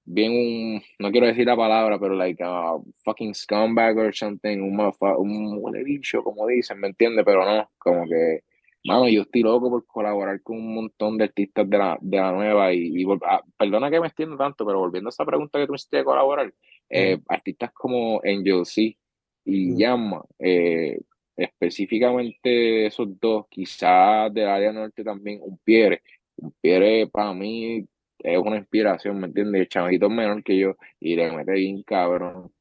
bien 0.04 0.30
un, 0.30 0.82
no 1.00 1.10
quiero 1.10 1.26
decir 1.26 1.44
la 1.44 1.56
palabra, 1.56 1.98
pero 1.98 2.14
like 2.14 2.40
a 2.44 2.76
fucking 3.04 3.34
scumbag 3.34 3.98
or 3.98 4.14
something, 4.14 4.58
un, 4.60 4.78
un, 4.78 5.60
un 5.60 5.84
bicho, 5.84 6.22
como 6.22 6.46
dicen, 6.46 6.78
¿me 6.78 6.86
entiendes? 6.86 7.24
Pero 7.24 7.44
no, 7.44 7.68
como 7.78 8.04
que, 8.06 8.44
mano, 8.84 9.08
yo 9.08 9.22
estoy 9.22 9.42
loco 9.42 9.68
por 9.70 9.84
colaborar 9.86 10.40
con 10.42 10.56
un 10.56 10.74
montón 10.74 11.18
de 11.18 11.24
artistas 11.24 11.68
de 11.68 11.78
la, 11.78 11.98
de 12.00 12.16
la 12.16 12.30
nueva 12.30 12.72
y, 12.72 13.04
ah, 13.26 13.42
perdona 13.58 13.90
que 13.90 14.00
me 14.00 14.06
extiendo 14.06 14.36
tanto, 14.36 14.64
pero 14.64 14.78
volviendo 14.78 15.08
a 15.08 15.10
esa 15.10 15.26
pregunta 15.26 15.58
que 15.58 15.66
tú 15.66 15.72
me 15.72 15.76
hiciste 15.76 15.96
de 15.96 16.04
colaborar, 16.04 16.54
eh, 16.90 17.18
artistas 17.26 17.72
como 17.72 18.20
Angel 18.24 18.64
C 18.64 18.96
y 19.44 19.76
Yama, 19.76 20.22
eh, 20.38 21.00
específicamente 21.38 22.86
esos 22.86 23.08
dos, 23.20 23.46
quizás 23.48 24.32
del 24.34 24.48
área 24.48 24.72
norte 24.72 25.04
también, 25.04 25.40
un 25.42 25.58
Pierre. 25.58 26.02
Un 26.36 26.52
Pierre 26.60 27.08
para 27.08 27.32
mí 27.34 27.86
es 28.18 28.38
una 28.38 28.56
inspiración, 28.58 29.20
¿me 29.20 29.28
entiendes? 29.28 29.62
El 29.62 29.68
chavalito 29.68 30.10
menor 30.10 30.42
que 30.42 30.58
yo 30.58 30.76
y 31.00 31.16
le 31.16 31.30
mete 31.32 31.52
bien 31.52 31.82
cabrón. 31.84 32.52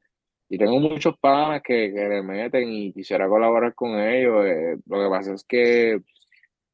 Y 0.49 0.57
tengo 0.57 0.79
muchos 0.79 1.17
panas 1.19 1.61
que, 1.63 1.91
que 1.93 2.07
le 2.09 2.21
meten 2.23 2.71
y 2.71 2.93
quisiera 2.93 3.27
colaborar 3.27 3.73
con 3.75 3.99
ellos. 3.99 4.45
Eh, 4.45 4.77
lo 4.85 5.03
que 5.03 5.09
pasa 5.09 5.33
es 5.33 5.43
que, 5.43 6.01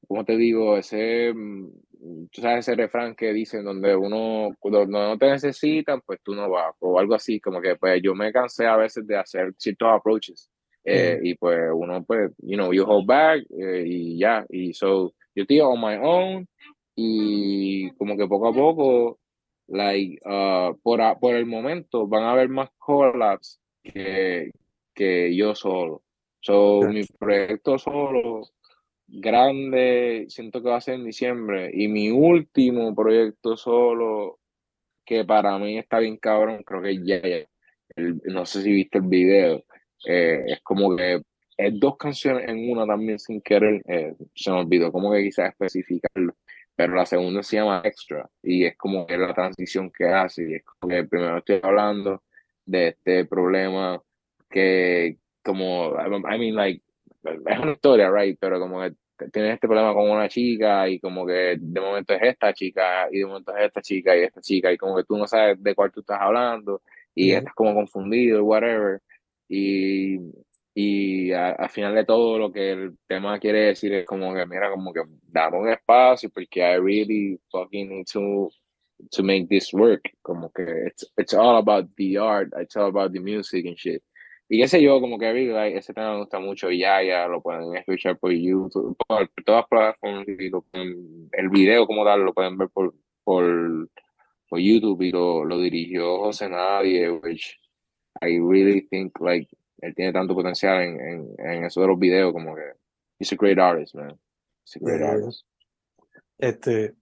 como 0.08 0.26
te 0.26 0.38
digo, 0.38 0.78
ese, 0.78 1.34
mm, 1.34 1.70
sabes 2.34 2.68
ese 2.68 2.76
refrán 2.76 3.16
que 3.16 3.34
dicen 3.34 3.64
donde 3.66 3.96
uno, 3.96 4.56
cuando 4.60 4.86
no 4.86 5.18
te 5.18 5.28
necesitan, 5.32 6.02
pues 6.06 6.20
tú 6.24 6.36
no 6.36 6.50
vas, 6.50 6.76
o 6.80 7.00
algo 7.00 7.16
así, 7.16 7.40
como 7.40 7.62
que 7.62 7.76
pues 7.78 8.02
yo 8.04 8.16
me 8.16 8.32
cansé 8.34 8.68
a 8.68 8.78
veces 8.78 9.08
de 9.08 9.18
hacer 9.18 9.54
ciertos 9.58 9.90
approaches 9.92 10.50
eh, 10.84 11.20
y 11.24 11.36
pues 11.36 11.60
uno, 11.74 12.04
pues, 12.04 12.32
you 12.40 12.56
know, 12.56 12.74
you 12.74 12.84
hold 12.86 13.06
back 13.06 13.44
eh, 13.58 13.84
y 13.86 14.18
ya. 14.20 14.46
Y 14.50 14.74
so, 14.74 15.14
yo 15.36 15.44
estoy 15.44 15.60
on 15.62 15.80
my 15.80 15.96
own 16.02 16.48
y 16.96 17.92
como 17.92 18.18
que 18.18 18.28
poco 18.28 18.48
a 18.50 18.54
poco, 18.54 19.20
like, 19.68 20.20
uh, 20.26 20.78
por, 20.82 21.00
por 21.20 21.36
el 21.36 21.46
momento 21.46 22.08
van 22.08 22.24
a 22.24 22.32
haber 22.32 22.50
más 22.50 22.70
collabs 22.78 23.60
que, 23.82 24.52
que 24.94 25.36
yo 25.36 25.56
solo. 25.56 26.04
So, 26.42 26.82
mi 26.82 27.04
proyecto 27.06 27.80
solo 27.80 28.44
grande, 29.08 30.26
siento 30.30 30.62
que 30.62 30.70
va 30.70 30.78
a 30.78 30.82
ser 30.82 30.96
en 30.96 31.06
diciembre. 31.06 31.72
Y 31.74 31.88
mi 31.88 32.10
último 32.10 32.94
proyecto 32.96 33.56
solo, 33.56 34.40
que 35.06 35.24
para 35.24 35.58
mí 35.60 35.78
está 35.78 36.00
bien 36.00 36.18
cabrón, 36.18 36.64
creo 36.64 36.82
que 36.82 37.04
ya, 37.06 37.22
no 38.26 38.46
sé 38.46 38.62
si 38.64 38.72
viste 38.72 38.98
el 38.98 39.06
video, 39.06 39.64
eh, 40.06 40.44
es 40.48 40.62
como 40.62 40.96
que 40.96 41.22
es 41.58 41.80
dos 41.80 41.98
canciones 41.98 42.50
en 42.50 42.72
una 42.72 42.86
también 42.86 43.20
sin 43.20 43.42
querer, 43.42 43.82
eh, 43.88 44.16
se 44.34 44.52
me 44.52 44.60
olvidó 44.60 44.92
como 44.92 45.12
que 45.12 45.24
quizás 45.24 45.50
especificarlo, 45.50 46.36
pero 46.76 46.96
la 46.96 47.06
segunda 47.06 47.44
se 47.44 47.58
llama 47.58 47.82
Extra 47.84 48.30
y 48.42 48.66
es 48.66 48.76
como 48.78 49.06
que 49.06 49.18
la 49.18 49.34
transición 49.34 49.92
que 49.92 50.06
hace 50.08 50.50
y 50.50 50.54
es 50.56 50.64
como 50.64 50.92
que 50.92 51.04
primero 51.04 51.38
estoy 51.38 51.60
hablando 51.62 52.24
de 52.66 52.90
este 52.90 53.26
problema 53.26 54.02
que 54.50 55.18
como, 55.44 55.94
I 55.96 56.40
mean 56.40 56.56
like, 56.56 56.82
es 57.24 57.60
una 57.60 57.74
historia, 57.74 58.10
right, 58.12 58.38
pero 58.40 58.60
como 58.60 58.82
que 58.82 58.94
tienes 59.32 59.54
este 59.54 59.68
problema 59.68 59.94
con 59.94 60.10
una 60.10 60.28
chica 60.28 60.88
y 60.90 61.00
como 61.00 61.26
que 61.26 61.58
de 61.60 61.82
momento 61.82 62.14
es 62.14 62.22
esta 62.24 62.54
chica 62.54 63.08
y 63.12 63.20
de 63.20 63.26
momento 63.26 63.56
es 63.56 63.66
esta 63.66 63.82
chica 63.82 64.18
y 64.18 64.24
esta 64.24 64.42
chica 64.42 64.72
y 64.72 64.78
como 64.78 64.96
que 64.96 65.04
tú 65.04 65.18
no 65.18 65.28
sabes 65.28 65.62
de 65.62 65.76
cuál 65.76 65.92
tú 65.92 66.02
estás 66.02 66.20
hablando 66.20 66.82
y 67.16 67.32
estás 67.32 67.54
como 67.54 67.74
confundido, 67.74 68.44
whatever. 68.44 69.02
Y, 69.56 70.18
y 70.74 71.32
al 71.32 71.70
final 71.70 71.94
de 71.94 72.06
todo 72.06 72.40
lo 72.40 72.52
que 72.52 72.72
el 72.72 72.98
tema 73.08 73.38
quiere 73.40 73.68
decir 73.68 73.94
es 73.94 74.06
como 74.08 74.34
que, 74.34 74.46
mira, 74.48 74.72
como 74.72 74.92
que 74.92 75.02
dame 75.28 75.60
un 75.60 75.70
espacio 75.70 76.32
porque 76.32 76.62
I 76.62 76.80
really 76.80 77.40
fucking 77.52 77.90
need 77.90 78.06
to, 78.12 78.50
to 79.12 79.24
make 79.24 79.48
this 79.48 79.72
work. 79.74 80.02
Como 80.24 80.52
que 80.52 80.64
it's, 80.88 81.06
it's 81.18 81.36
all 81.36 81.58
about 81.58 81.88
the 81.98 82.18
art, 82.18 82.50
it's 82.60 82.76
all 82.76 82.88
about 82.88 83.14
the 83.14 83.20
music 83.20 83.68
and 83.68 83.78
shit. 83.78 84.02
Y 84.50 84.60
qué 84.60 84.68
sé 84.68 84.82
yo, 84.82 85.00
como 85.00 85.20
que 85.20 85.32
like, 85.32 85.78
ese 85.78 85.94
tema 85.94 86.14
me 86.14 86.20
gusta 86.22 86.40
mucho 86.40 86.72
y 86.72 86.80
ya, 86.80 87.04
ya 87.04 87.28
lo 87.28 87.42
pueden 87.42 87.76
escuchar 87.78 88.18
por 88.18 88.32
YouTube, 88.32 88.96
por, 89.08 89.30
todas 89.46 89.62
las 89.62 89.68
plataformas 89.70 90.28
y 90.28 90.50
lo 90.50 90.66
el 90.74 91.50
video 91.50 91.86
como 91.86 92.04
tal 92.04 92.22
lo 92.22 92.34
pueden 92.34 92.58
ver 92.58 92.70
por, 92.70 92.94
por, 93.24 93.90
por 94.50 94.60
YouTube 94.60 95.02
y 95.04 95.12
lo, 95.12 95.46
lo 95.46 95.60
dirigió 95.60 96.18
José 96.20 96.50
Nadie, 96.50 97.10
which 97.12 97.58
I 98.22 98.38
really 98.40 98.82
think 98.90 99.20
like 99.20 99.48
él 99.82 99.94
tiene 99.96 100.14
tanto 100.14 100.34
potencial 100.36 100.82
en, 100.82 101.00
en, 101.02 101.36
en 101.40 101.64
eso 101.66 101.82
de 101.82 101.88
los 101.88 102.00
videos 102.00 102.32
como 102.34 102.56
que 102.56 102.74
he's 103.20 103.32
a 103.34 103.36
great 103.36 103.60
artist, 103.60 103.96
man. 103.96 104.18
He's 104.66 104.76
a 104.76 104.80
great 104.80 105.00
Yeah. 105.02 105.12
artist. 105.12 105.46
Este, 106.40 106.96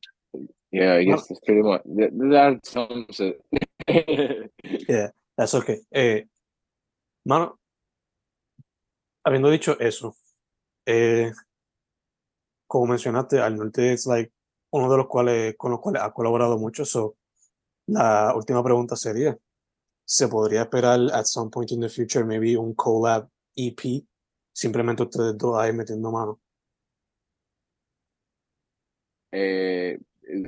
Yeah, 0.74 0.96
I 0.96 1.04
guess 1.04 1.28
that's 1.28 1.42
pretty 1.42 1.62
much 1.64 1.82
that, 1.84 2.12
that 2.32 2.66
sums 2.66 3.20
it. 3.20 3.42
yeah, 4.88 5.10
that's 5.36 5.54
okay. 5.54 5.82
Eh, 5.92 6.26
mano, 7.26 7.60
habiendo 9.26 9.50
dicho 9.50 9.78
eso, 9.82 10.16
eh, 10.86 11.30
como 12.68 12.86
mencionaste, 12.88 13.40
al 13.40 13.58
norte 13.58 13.92
es 13.92 14.06
like 14.08 14.32
uno 14.72 14.90
de 14.90 14.98
los 14.98 15.08
cuales 15.08 15.56
con 15.58 15.72
los 15.72 15.82
cuales 15.82 16.02
ha 16.04 16.12
colaborado 16.14 16.58
mucho. 16.58 16.86
So, 16.86 17.18
la 17.88 18.34
última 18.34 18.64
pregunta 18.64 18.96
sería, 18.96 19.38
¿se 20.12 20.28
podría 20.28 20.64
esperar 20.64 21.00
at 21.14 21.24
some 21.24 21.50
point 21.50 21.72
in 21.72 21.80
the 21.80 21.88
future 21.88 22.26
maybe 22.26 22.58
un 22.58 22.74
collab 22.76 23.30
EP? 23.56 24.04
Simplemente 24.52 25.04
ustedes 25.04 25.38
dos 25.38 25.58
ahí 25.58 25.72
metiendo 25.72 26.12
mano. 26.12 26.38
Eh, 29.32 29.98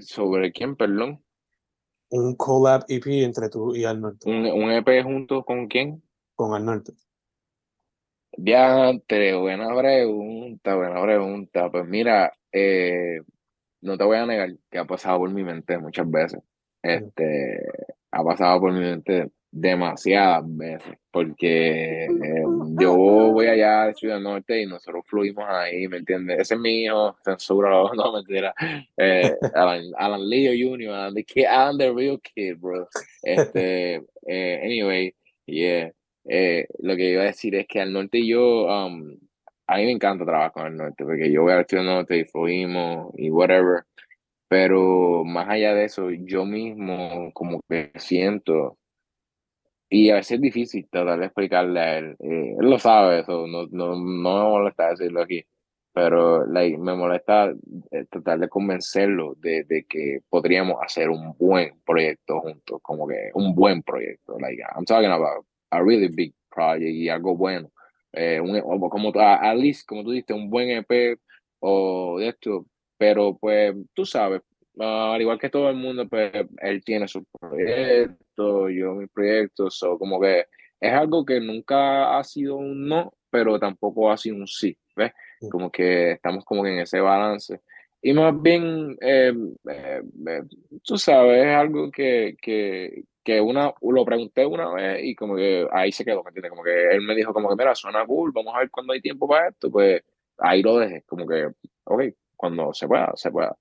¿Sobre 0.01 0.51
quién, 0.51 0.75
perdón? 0.75 1.23
Un 2.09 2.35
collab 2.35 2.83
EP 2.89 3.23
entre 3.23 3.47
tú 3.47 3.73
y 3.73 3.85
al 3.85 4.01
norte, 4.01 4.29
¿Un, 4.29 4.45
un 4.47 4.69
EP 4.69 5.01
junto 5.01 5.45
con 5.45 5.67
quién? 5.67 6.03
con 6.35 6.53
al 6.53 6.65
norte. 6.65 6.91
Diantre, 8.35 9.33
buena 9.37 9.73
pregunta, 9.77 10.75
buena 10.75 11.01
pregunta. 11.01 11.71
Pues 11.71 11.87
mira, 11.87 12.33
eh, 12.51 13.21
no 13.79 13.97
te 13.97 14.03
voy 14.03 14.17
a 14.17 14.25
negar 14.25 14.49
que 14.69 14.77
ha 14.77 14.85
pasado 14.85 15.19
por 15.19 15.29
mi 15.29 15.45
mente 15.45 15.77
muchas 15.77 16.11
veces. 16.11 16.41
Este, 16.81 17.65
ha 18.11 18.23
pasado 18.25 18.59
por 18.59 18.73
mi 18.73 18.81
mente 18.81 19.31
demasiadas 19.55 20.43
veces, 20.57 20.97
porque 21.11 22.05
eh, 22.05 22.43
yo 22.79 22.95
voy 22.95 23.45
allá 23.45 23.85
de 23.85 23.93
Ciudad 23.93 24.19
Norte 24.19 24.59
y 24.59 24.65
nosotros 24.65 25.05
fluimos 25.07 25.45
ahí, 25.47 25.87
¿me 25.87 25.97
entiendes? 25.97 26.39
Ese 26.39 26.55
es 26.55 26.59
mi 26.59 26.83
hijo, 26.83 27.15
censura, 27.23 27.69
no, 27.95 28.13
mentira. 28.13 28.51
Eh, 28.97 29.31
Alan, 29.53 29.83
Alan 29.95 30.27
Leo 30.27 30.53
Jr., 30.53 30.89
Alan 30.89 31.13
the, 31.13 31.23
kid, 31.23 31.45
real 31.95 32.19
kid, 32.19 32.57
bro. 32.59 32.87
Este, 33.21 34.01
eh, 34.25 34.61
anyway, 34.63 35.13
yeah. 35.45 35.91
Eh, 36.25 36.65
lo 36.79 36.95
que 36.95 37.11
iba 37.11 37.21
a 37.21 37.25
decir 37.25 37.53
es 37.53 37.67
que 37.67 37.79
al 37.79 37.93
norte 37.93 38.25
yo, 38.25 38.65
um, 38.65 39.15
a 39.67 39.77
mí 39.77 39.85
me 39.85 39.91
encanta 39.91 40.25
trabajar 40.25 40.51
con 40.51 40.65
el 40.65 40.77
norte, 40.77 41.03
porque 41.03 41.31
yo 41.31 41.43
voy 41.43 41.53
al 41.53 41.67
Ciudad 41.67 41.83
Norte 41.83 42.17
y 42.17 42.25
fluimos 42.25 43.13
y 43.17 43.29
whatever, 43.29 43.83
pero 44.47 45.23
más 45.25 45.47
allá 45.47 45.75
de 45.75 45.85
eso, 45.85 46.09
yo 46.09 46.43
mismo 46.43 47.31
como 47.33 47.61
que 47.69 47.91
siento, 47.97 48.77
y 49.93 50.09
a 50.09 50.15
veces 50.15 50.31
es 50.31 50.41
difícil 50.41 50.87
tratar 50.89 51.19
de 51.19 51.25
explicarle 51.25 51.79
a 51.79 51.97
él, 51.99 52.15
eh, 52.19 52.55
él 52.59 52.67
lo 52.67 52.79
sabe, 52.79 53.19
eso 53.19 53.45
no, 53.45 53.67
no, 53.67 53.95
no 53.95 53.95
me 53.95 54.49
molesta 54.49 54.89
decirlo 54.89 55.21
aquí, 55.21 55.45
pero 55.93 56.47
me 56.47 56.95
molesta 56.95 57.53
eh, 57.91 58.05
tratar 58.09 58.39
de 58.39 58.49
convencerlo 58.49 59.35
de, 59.37 59.63
de 59.65 59.85
que 59.87 60.21
podríamos 60.29 60.77
hacer 60.81 61.11
un 61.11 61.35
buen 61.37 61.79
proyecto 61.85 62.39
juntos, 62.39 62.79
como 62.81 63.07
que 63.07 63.29
un 63.35 63.53
buen 63.53 63.83
proyecto, 63.83 64.39
like, 64.39 64.63
I'm 64.75 64.85
talking 64.85 65.11
about 65.11 65.45
a 65.69 65.83
really 65.83 66.07
big 66.07 66.33
project 66.49 66.89
y 66.89 67.09
algo 67.09 67.37
bueno. 67.37 67.71
Eh, 68.13 68.39
un, 68.41 68.59
o 68.63 68.89
como 68.89 69.11
at 69.15 69.57
least, 69.57 69.87
como 69.87 70.03
tú 70.03 70.09
dijiste, 70.09 70.33
un 70.33 70.49
buen 70.49 70.69
EP 70.69 71.19
o 71.59 72.17
de 72.17 72.29
esto, 72.29 72.65
pero 72.97 73.37
pues 73.37 73.75
tú 73.93 74.05
sabes, 74.05 74.41
uh, 74.75 75.13
al 75.13 75.21
igual 75.21 75.39
que 75.39 75.49
todo 75.49 75.69
el 75.69 75.75
mundo, 75.75 76.07
pues 76.07 76.31
él 76.61 76.83
tiene 76.83 77.07
su 77.07 77.23
proyecto, 77.25 78.69
yo 78.69 78.93
mi 78.93 79.07
proyecto, 79.07 79.69
so, 79.69 79.97
como 79.97 80.19
que 80.19 80.47
es 80.79 80.93
algo 80.93 81.25
que 81.25 81.39
nunca 81.39 82.17
ha 82.17 82.23
sido 82.23 82.57
un 82.57 82.87
no, 82.87 83.13
pero 83.29 83.57
tampoco 83.59 84.11
ha 84.11 84.17
sido 84.17 84.35
un 84.35 84.47
sí, 84.47 84.77
¿ves? 84.95 85.11
Como 85.49 85.71
que 85.71 86.11
estamos 86.11 86.45
como 86.45 86.63
que 86.63 86.69
en 86.69 86.79
ese 86.79 86.99
balance. 86.99 87.61
Y 88.01 88.13
más 88.13 88.39
bien, 88.41 88.97
eh, 89.01 89.33
eh, 89.69 90.01
tú 90.83 90.97
sabes, 90.97 91.45
es 91.45 91.55
algo 91.55 91.89
que, 91.89 92.35
que, 92.41 93.05
que 93.23 93.39
una, 93.39 93.73
lo 93.81 94.03
pregunté 94.05 94.45
una 94.45 94.73
vez 94.73 95.03
y 95.03 95.15
como 95.15 95.37
que 95.37 95.65
ahí 95.71 95.91
se 95.93 96.03
quedó, 96.03 96.21
¿me 96.21 96.29
entiendes? 96.29 96.49
Como 96.49 96.63
que 96.63 96.89
él 96.91 97.01
me 97.01 97.15
dijo 97.15 97.33
como 97.33 97.47
que, 97.47 97.55
mira, 97.55 97.73
suena 97.75 98.05
cool, 98.05 98.33
vamos 98.33 98.53
a 98.53 98.59
ver 98.59 98.69
cuándo 98.69 98.91
hay 98.91 98.99
tiempo 99.01 99.25
para 99.25 99.47
esto, 99.47 99.71
pues 99.71 100.03
ahí 100.37 100.61
lo 100.61 100.77
dejé, 100.79 101.03
como 101.03 101.25
que, 101.25 101.47
ok, 101.85 102.03
cuando 102.35 102.73
se 102.73 102.87
pueda, 102.87 103.13
se 103.15 103.31
pueda. 103.31 103.55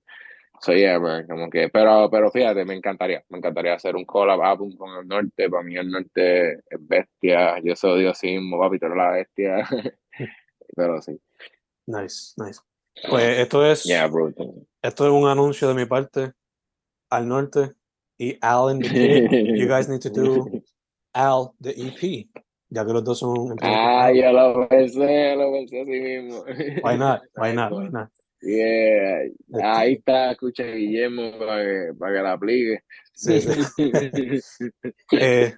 So 0.61 0.71
yeah, 0.73 0.99
man, 0.99 1.27
como 1.27 1.49
que, 1.49 1.69
pero, 1.69 2.09
pero 2.09 2.31
fíjate, 2.31 2.63
me 2.63 2.73
encantaría, 2.73 3.23
me 3.29 3.39
encantaría 3.39 3.73
hacer 3.73 3.95
un 3.95 4.05
collab 4.05 4.41
album 4.41 4.75
con 4.77 4.97
el 4.97 5.07
norte, 5.07 5.49
para 5.49 5.63
mí 5.63 5.75
el 5.75 5.91
norte 5.91 6.53
es 6.53 6.87
bestia, 6.87 7.59
yo 7.61 7.75
soy 7.75 8.01
Dios 8.01 8.23
mismo, 8.23 8.59
papi, 8.59 8.77
eres 8.81 8.97
la 8.97 9.11
bestia, 9.11 9.67
pero 10.75 11.01
sí. 11.01 11.19
Nice, 11.85 12.33
nice. 12.37 12.61
Pues 13.09 13.39
esto 13.39 13.65
es, 13.65 13.83
Yeah, 13.83 14.09
esto 14.81 15.05
es 15.05 15.11
un 15.11 15.27
anuncio 15.27 15.67
de 15.67 15.73
mi 15.73 15.85
parte 15.85 16.31
al 17.09 17.27
norte 17.27 17.71
y 18.17 18.37
Al 18.41 18.69
and 18.69 18.83
the 18.83 18.89
Kid. 18.89 19.57
You 19.57 19.67
guys 19.67 19.89
need 19.89 20.01
to 20.01 20.09
do 20.09 20.63
Al 21.13 21.53
the 21.59 21.71
EP, 21.71 22.27
ya 22.69 22.85
que 22.85 22.93
los 22.93 23.03
dos 23.03 23.19
son. 23.19 23.55
Ah, 23.61 24.11
yo 24.11 24.31
lo 24.31 24.67
pensé, 24.67 25.35
lo 25.35 25.51
pensé 25.51 25.81
así 25.81 25.99
mismo. 25.99 26.43
Why 26.83 26.97
not? 26.97 27.21
Why 27.35 27.53
not? 27.53 27.71
Why 27.73 27.89
not? 27.89 28.09
Yeah, 28.45 29.29
ahí 29.63 29.93
está, 29.93 30.31
escucha 30.31 30.65
Guillermo 30.65 31.39
para 31.39 31.63
que, 31.63 31.93
para 31.97 32.13
que 32.13 32.21
la 32.21 32.31
aplique. 32.33 32.79
Sí, 33.13 33.39
sí. 33.39 34.71
eh, 35.11 35.53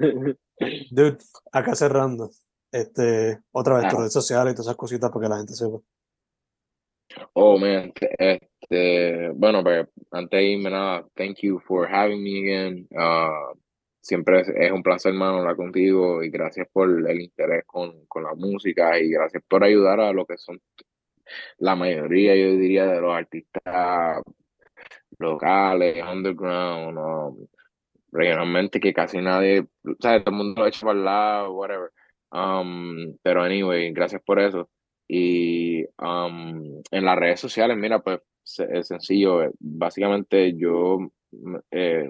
dude, 0.92 1.18
acá 1.52 1.74
cerrando. 1.74 2.30
Este, 2.72 3.40
otra 3.52 3.78
vez, 3.78 3.88
tus 3.88 4.00
redes 4.00 4.14
sociales 4.14 4.52
y 4.52 4.56
todas 4.56 4.68
esas 4.68 4.78
cositas 4.78 5.10
para 5.10 5.24
que 5.24 5.30
la 5.30 5.38
gente 5.38 5.54
sepa. 5.54 5.80
Oh, 7.34 7.58
man. 7.58 7.92
Este, 8.20 9.30
bueno, 9.30 9.64
pues 9.64 9.88
antes 10.12 10.38
de 10.38 10.44
irme, 10.44 10.70
nada, 10.70 11.08
thank 11.16 11.38
you 11.42 11.60
for 11.66 11.88
having 11.92 12.22
me 12.22 12.40
again. 12.42 12.88
Uh, 12.92 13.58
siempre 14.00 14.42
es, 14.42 14.50
es, 14.50 14.72
un 14.72 14.84
placer, 14.84 15.12
hermano, 15.12 15.40
hablar 15.40 15.56
contigo 15.56 16.22
y 16.22 16.30
gracias 16.30 16.68
por 16.72 16.88
el 16.88 17.22
interés 17.22 17.64
con, 17.66 18.06
con 18.06 18.24
la 18.24 18.36
música 18.36 19.00
y 19.00 19.10
gracias 19.10 19.42
por 19.48 19.64
ayudar 19.64 20.02
a 20.02 20.14
lo 20.14 20.26
que 20.26 20.38
son 20.38 20.62
la 21.60 21.76
mayoría, 21.76 22.36
yo 22.36 22.56
diría, 22.58 22.86
de 22.88 23.02
los 23.02 23.14
artistas 23.16 24.22
locales, 25.20 26.04
underground, 26.04 26.98
um, 26.98 27.48
regionalmente, 28.12 28.80
que 28.80 28.94
casi 28.94 29.20
nadie, 29.20 29.66
¿sabes? 30.00 30.24
Todo 30.24 30.32
el 30.34 30.38
mundo 30.38 30.62
lo 30.62 30.68
echa 30.68 30.86
para 30.86 30.98
el 31.00 31.06
lado, 31.06 31.54
whatever. 31.54 31.92
Um, 32.32 33.18
pero 33.22 33.44
anyway, 33.44 33.92
gracias 33.94 34.22
por 34.24 34.40
eso. 34.40 34.70
Y 35.08 35.84
um, 36.00 36.82
en 36.92 37.06
las 37.06 37.18
redes 37.18 37.40
sociales, 37.40 37.78
mira, 37.78 38.00
pues 38.00 38.22
es 38.58 38.88
sencillo. 38.88 39.44
eh, 39.44 39.52
Básicamente 39.60 40.56
yo 40.58 41.00
mm, 41.32 41.56
eh, 41.72 42.10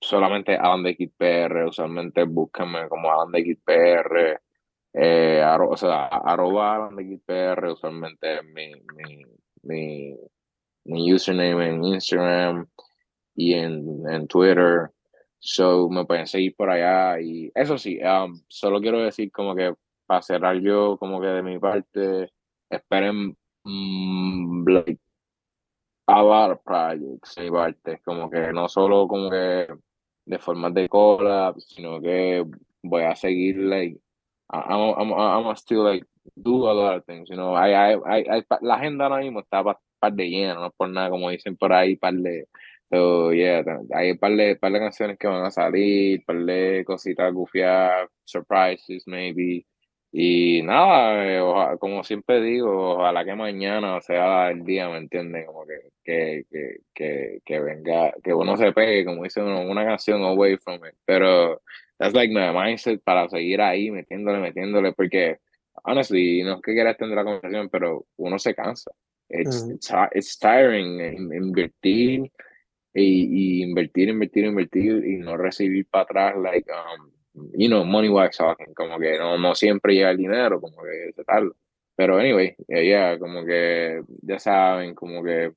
solamente 0.00 0.56
Alan 0.56 0.82
de 0.82 0.96
Kid 0.96 1.10
PR, 1.16 1.66
usualmente 1.66 2.24
búsquenme 2.24 2.88
como 2.88 3.12
Alan 3.12 3.32
de 3.32 3.44
Kid 3.44 3.58
PR, 3.64 4.40
eh, 4.92 5.42
arro- 5.44 5.70
o 5.70 5.76
sea, 5.76 6.06
arroba 6.06 6.90
PR, 7.26 7.72
usualmente 7.72 8.36
es 8.38 8.44
mi, 8.44 8.72
mi, 8.96 9.24
mi, 9.62 10.16
mi 10.84 11.12
username 11.14 11.68
en 11.68 11.84
Instagram 11.84 12.66
y 13.34 13.54
en, 13.54 14.08
en 14.08 14.26
Twitter. 14.26 14.90
So 15.38 15.88
me 15.88 16.04
pueden 16.04 16.26
seguir 16.26 16.54
por 16.56 16.70
allá. 16.70 17.20
Y 17.20 17.50
eso 17.54 17.78
sí, 17.78 17.98
um, 18.02 18.40
solo 18.48 18.80
quiero 18.80 19.00
decir 19.02 19.30
como 19.32 19.54
que 19.54 19.74
para 20.06 20.22
cerrar 20.22 20.56
yo, 20.60 20.96
como 20.98 21.20
que 21.20 21.28
de 21.28 21.42
mi 21.42 21.58
parte, 21.58 22.30
esperen 22.68 23.36
mm, 23.64 24.68
like, 24.68 25.00
projects 26.64 27.34
de 27.36 27.42
mi 27.44 27.50
parte. 27.50 28.00
Como 28.04 28.28
que 28.30 28.52
no 28.52 28.68
solo 28.68 29.06
como 29.08 29.30
que 29.30 29.68
de 30.26 30.38
forma 30.38 30.70
de 30.70 30.88
collab, 30.88 31.58
sino 31.60 32.00
que 32.00 32.44
voy 32.82 33.02
a 33.02 33.14
seguir 33.16 33.56
like 33.58 34.00
I'm, 34.52 34.94
I'm, 34.98 35.12
I'm 35.12 35.42
gonna 35.44 35.56
still 35.56 35.84
like 35.84 36.04
do 36.42 36.56
a 36.68 36.72
lot 36.72 36.96
of 36.96 37.04
things, 37.06 37.28
you 37.30 37.36
know. 37.36 37.54
I, 37.54 37.94
I, 37.94 38.18
I, 38.38 38.44
la 38.62 38.74
agenda 38.76 39.04
ahora 39.06 39.18
mismo 39.22 39.40
está 39.40 39.62
pa- 39.64 39.80
par 40.00 40.12
de 40.12 40.28
llena, 40.28 40.54
no 40.54 40.70
por 40.76 40.88
nada, 40.88 41.10
como 41.10 41.30
dicen 41.30 41.56
por 41.56 41.72
ahí, 41.72 41.96
par 41.96 42.14
de, 42.14 42.46
so, 42.90 43.32
yeah, 43.32 43.62
hay 43.94 44.14
par 44.14 44.32
de, 44.36 44.56
par 44.56 44.72
de 44.72 44.78
canciones 44.80 45.18
que 45.18 45.28
van 45.28 45.44
a 45.44 45.50
salir, 45.50 46.24
par 46.26 46.36
de 46.38 46.84
cositas 46.86 47.32
gufiadas, 47.32 48.08
surprises 48.24 49.04
maybe, 49.06 49.66
y 50.12 50.62
nada, 50.62 51.24
eh, 51.26 51.40
oja- 51.40 51.76
como 51.78 52.02
siempre 52.02 52.40
digo, 52.40 52.96
ojalá 52.96 53.24
que 53.24 53.34
mañana 53.34 54.00
sea 54.00 54.50
el 54.50 54.64
día, 54.64 54.88
¿me 54.88 54.98
entiendes? 54.98 55.46
Como 55.46 55.64
que, 55.66 55.80
que, 56.04 56.44
que, 56.50 56.76
que, 56.94 57.38
que 57.44 57.60
venga, 57.60 58.12
que 58.22 58.34
uno 58.34 58.56
se 58.56 58.72
pegue, 58.72 59.04
como 59.04 59.22
dice 59.24 59.40
uno, 59.42 59.60
una 59.62 59.84
canción 59.84 60.22
away 60.24 60.56
from 60.56 60.76
it, 60.86 60.94
pero 61.04 61.60
that's 62.00 62.14
like 62.14 62.32
my 62.32 62.50
mindset 62.50 63.02
para 63.04 63.28
seguir 63.28 63.60
ahí 63.60 63.90
metiéndole, 63.90 64.40
metiéndole, 64.40 64.92
porque 64.94 65.36
honestly, 65.84 66.42
no 66.42 66.54
es 66.56 66.62
que 66.62 66.72
quiera 66.72 66.90
extender 66.92 67.16
la 67.16 67.24
conversación, 67.24 67.68
pero 67.68 68.06
uno 68.16 68.38
se 68.38 68.54
cansa. 68.54 68.90
It's, 69.28 69.62
it's, 69.70 69.90
it's 70.12 70.38
tiring 70.38 70.98
in- 70.98 71.32
invertir 71.32 72.32
y, 72.94 73.60
y 73.60 73.62
invertir, 73.62 74.08
invertir, 74.08 74.44
invertir 74.46 75.04
y 75.06 75.18
no 75.18 75.36
recibir 75.36 75.86
para 75.88 76.04
atrás, 76.04 76.34
like, 76.42 76.66
um, 76.72 77.10
you 77.54 77.68
know, 77.68 77.84
money 77.84 78.08
wise 78.08 78.36
talking, 78.36 78.74
como 78.74 78.98
que 78.98 79.18
no, 79.18 79.38
no 79.38 79.54
siempre 79.54 79.94
llega 79.94 80.10
el 80.10 80.16
dinero, 80.16 80.58
como 80.60 80.82
que 80.82 81.12
se 81.14 81.22
tarda. 81.22 81.52
Pero 81.94 82.16
anyway, 82.18 82.56
eh, 82.68 82.84
yeah, 82.86 83.18
como 83.18 83.44
que 83.44 84.02
ya 84.22 84.38
saben, 84.38 84.94
como 84.94 85.22
que 85.22 85.52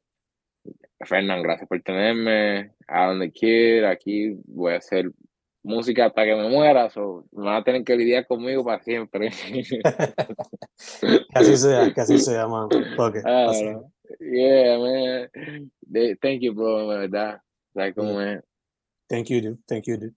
Fernán, 1.00 1.42
gracias 1.42 1.68
por 1.68 1.82
tenerme. 1.82 2.72
Alan 2.88 3.20
the 3.20 3.32
Kid, 3.32 3.86
aquí 3.86 4.36
voy 4.46 4.74
a 4.74 4.78
hacer 4.78 5.10
música 5.64 6.08
hasta 6.08 6.24
que 6.26 6.36
me 6.36 6.50
muera, 6.50 6.90
so 6.90 7.26
van 7.32 7.56
a 7.56 7.64
tener 7.64 7.84
que 7.84 7.96
lidiar 7.96 8.28
conmigo 8.28 8.64
para 8.64 8.84
siempre. 8.84 9.30
Así 11.34 11.58
sea, 11.58 11.92
así 11.96 12.20
sea, 12.20 12.48
mano. 12.48 12.70
Ok, 12.98 13.18
Ah, 13.26 13.48
así. 13.50 13.66
yeah, 14.20 14.78
man. 14.78 15.72
De- 15.82 16.16
Thank 16.18 16.42
you, 16.42 16.54
bro, 16.54 16.90
de 16.90 16.98
verdad. 17.00 17.42
¿Sabes 17.74 17.96
cómo 17.96 18.22
es? 18.22 18.42
Thank 19.08 19.28
you, 19.28 19.42
dude. 19.42 19.58
Thank 19.68 19.86
you, 19.88 19.98
dude. 19.98 20.14